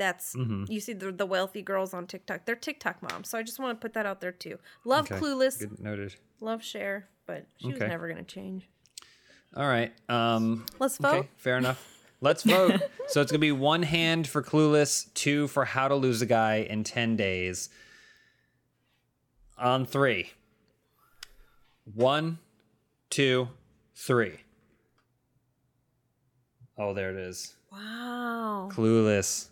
[0.00, 0.64] that's, Mm-hmm.
[0.72, 2.46] you see the, the wealthy girls on TikTok.
[2.46, 3.28] They're TikTok moms.
[3.28, 4.58] So I just want to put that out there, too.
[4.84, 5.20] Love Okay.
[5.20, 6.16] Clueless, Good noted.
[6.40, 8.68] love Cher, but she was never going to change.
[9.56, 9.92] All right.
[10.08, 11.14] Um, Let's vote.
[11.14, 11.86] Okay, fair enough.
[12.22, 12.80] Let's vote.
[13.08, 16.56] so it's gonna be one hand for Clueless, two for How to Lose a Guy
[16.68, 17.68] in ten days.
[19.58, 20.30] On three.
[21.94, 22.38] One,
[23.08, 23.48] two,
[23.94, 24.36] three.
[26.78, 27.54] Oh, there it is.
[27.72, 28.68] Wow.
[28.72, 29.48] Clueless.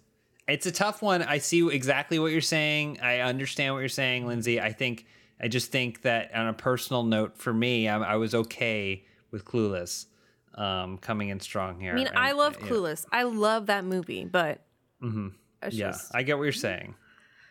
[0.49, 1.23] It's a tough one.
[1.23, 2.99] I see exactly what you're saying.
[3.03, 4.61] I understand what you're saying, Lindsay.
[4.61, 5.07] I think
[5.41, 9.45] I just think that on a personal note, for me, I, I was okay with
[9.45, 10.07] Clueless
[10.55, 11.93] um, coming in strong here.
[11.93, 12.69] I mean, And, I love uh, yeah.
[12.71, 13.05] Clueless.
[13.13, 14.65] I love that movie, but
[15.03, 15.33] Mhm.
[15.63, 16.95] it's Yeah, just- I get what you're saying,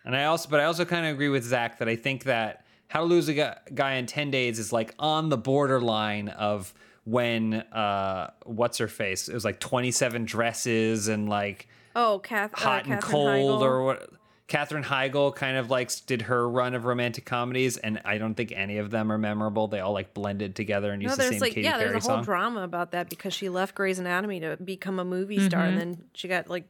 [0.04, 2.66] and I also, but I also kind of agree with Zach that I think that
[2.90, 6.74] How to Lose a Guy in Ten Days is like on the borderline of
[7.06, 9.30] when uh, what's her face?
[9.30, 11.68] It was like 27 dresses and like
[11.98, 13.66] oh, Kath, uh, hot and Katherine cold Heigl.
[13.66, 14.10] or what
[14.48, 18.54] Katherine Heigl kind of like did her run of romantic comedies and I don't think
[18.56, 19.68] any of them are memorable.
[19.68, 22.06] They all like blended together and No, used the same like Katy yeah, Perry there's
[22.06, 22.24] a whole song.
[22.24, 26.04] drama about that because she left Grey's Anatomy to become a movie star, and then
[26.14, 26.64] she got like,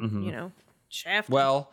[0.00, 0.22] Mm-hmm.
[0.22, 0.52] you know,
[0.88, 1.32] shafted.
[1.32, 1.70] Well,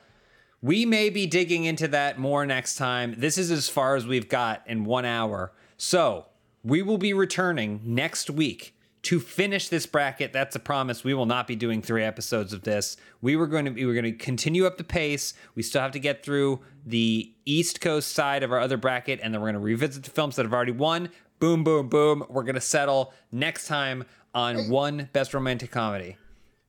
[0.61, 3.15] we may be digging into that more next time.
[3.17, 5.53] This is as far as we've got in one hour.
[5.77, 6.25] So
[6.63, 10.33] we will be returning next week to finish this bracket.
[10.33, 11.03] That's a promise.
[11.03, 12.97] We will not be doing three episodes of this.
[13.21, 15.33] We were going to we were going to continue up the pace.
[15.55, 19.33] We still have to get through the East Coast side of our other bracket, and
[19.33, 21.09] then we're going to revisit the films that have already won.
[21.39, 22.25] Boom, boom, boom.
[22.29, 24.03] We're going to settle next time
[24.35, 26.17] on one best romantic comedy.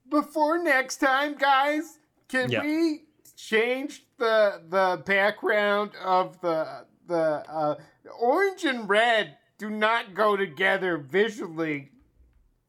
[0.09, 2.63] Before next time, guys, can Yeah.
[2.63, 3.03] we
[3.37, 7.17] change the the background of the the
[7.51, 7.75] uh,
[8.21, 11.91] orange and red do not go together visually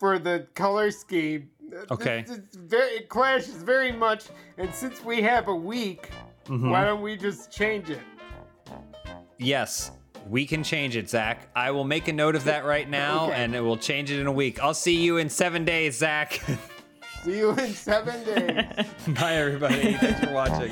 [0.01, 1.47] for the color scheme.
[1.91, 2.25] Okay.
[2.55, 4.25] Very, it clashes very much,
[4.57, 6.09] and since we have a week,
[6.45, 6.71] mm-hmm.
[6.71, 7.99] why don't we just change it?
[9.37, 9.91] Yes,
[10.27, 11.49] we can change it, Zach.
[11.55, 13.43] I will make a note of that right now, Okay.
[13.43, 14.59] and we'll change it in a week.
[14.59, 16.41] I'll see you in seven days, Zach.
[17.23, 18.87] See you in seven days.
[19.07, 19.93] Bye, everybody.
[19.93, 20.71] Thanks for watching.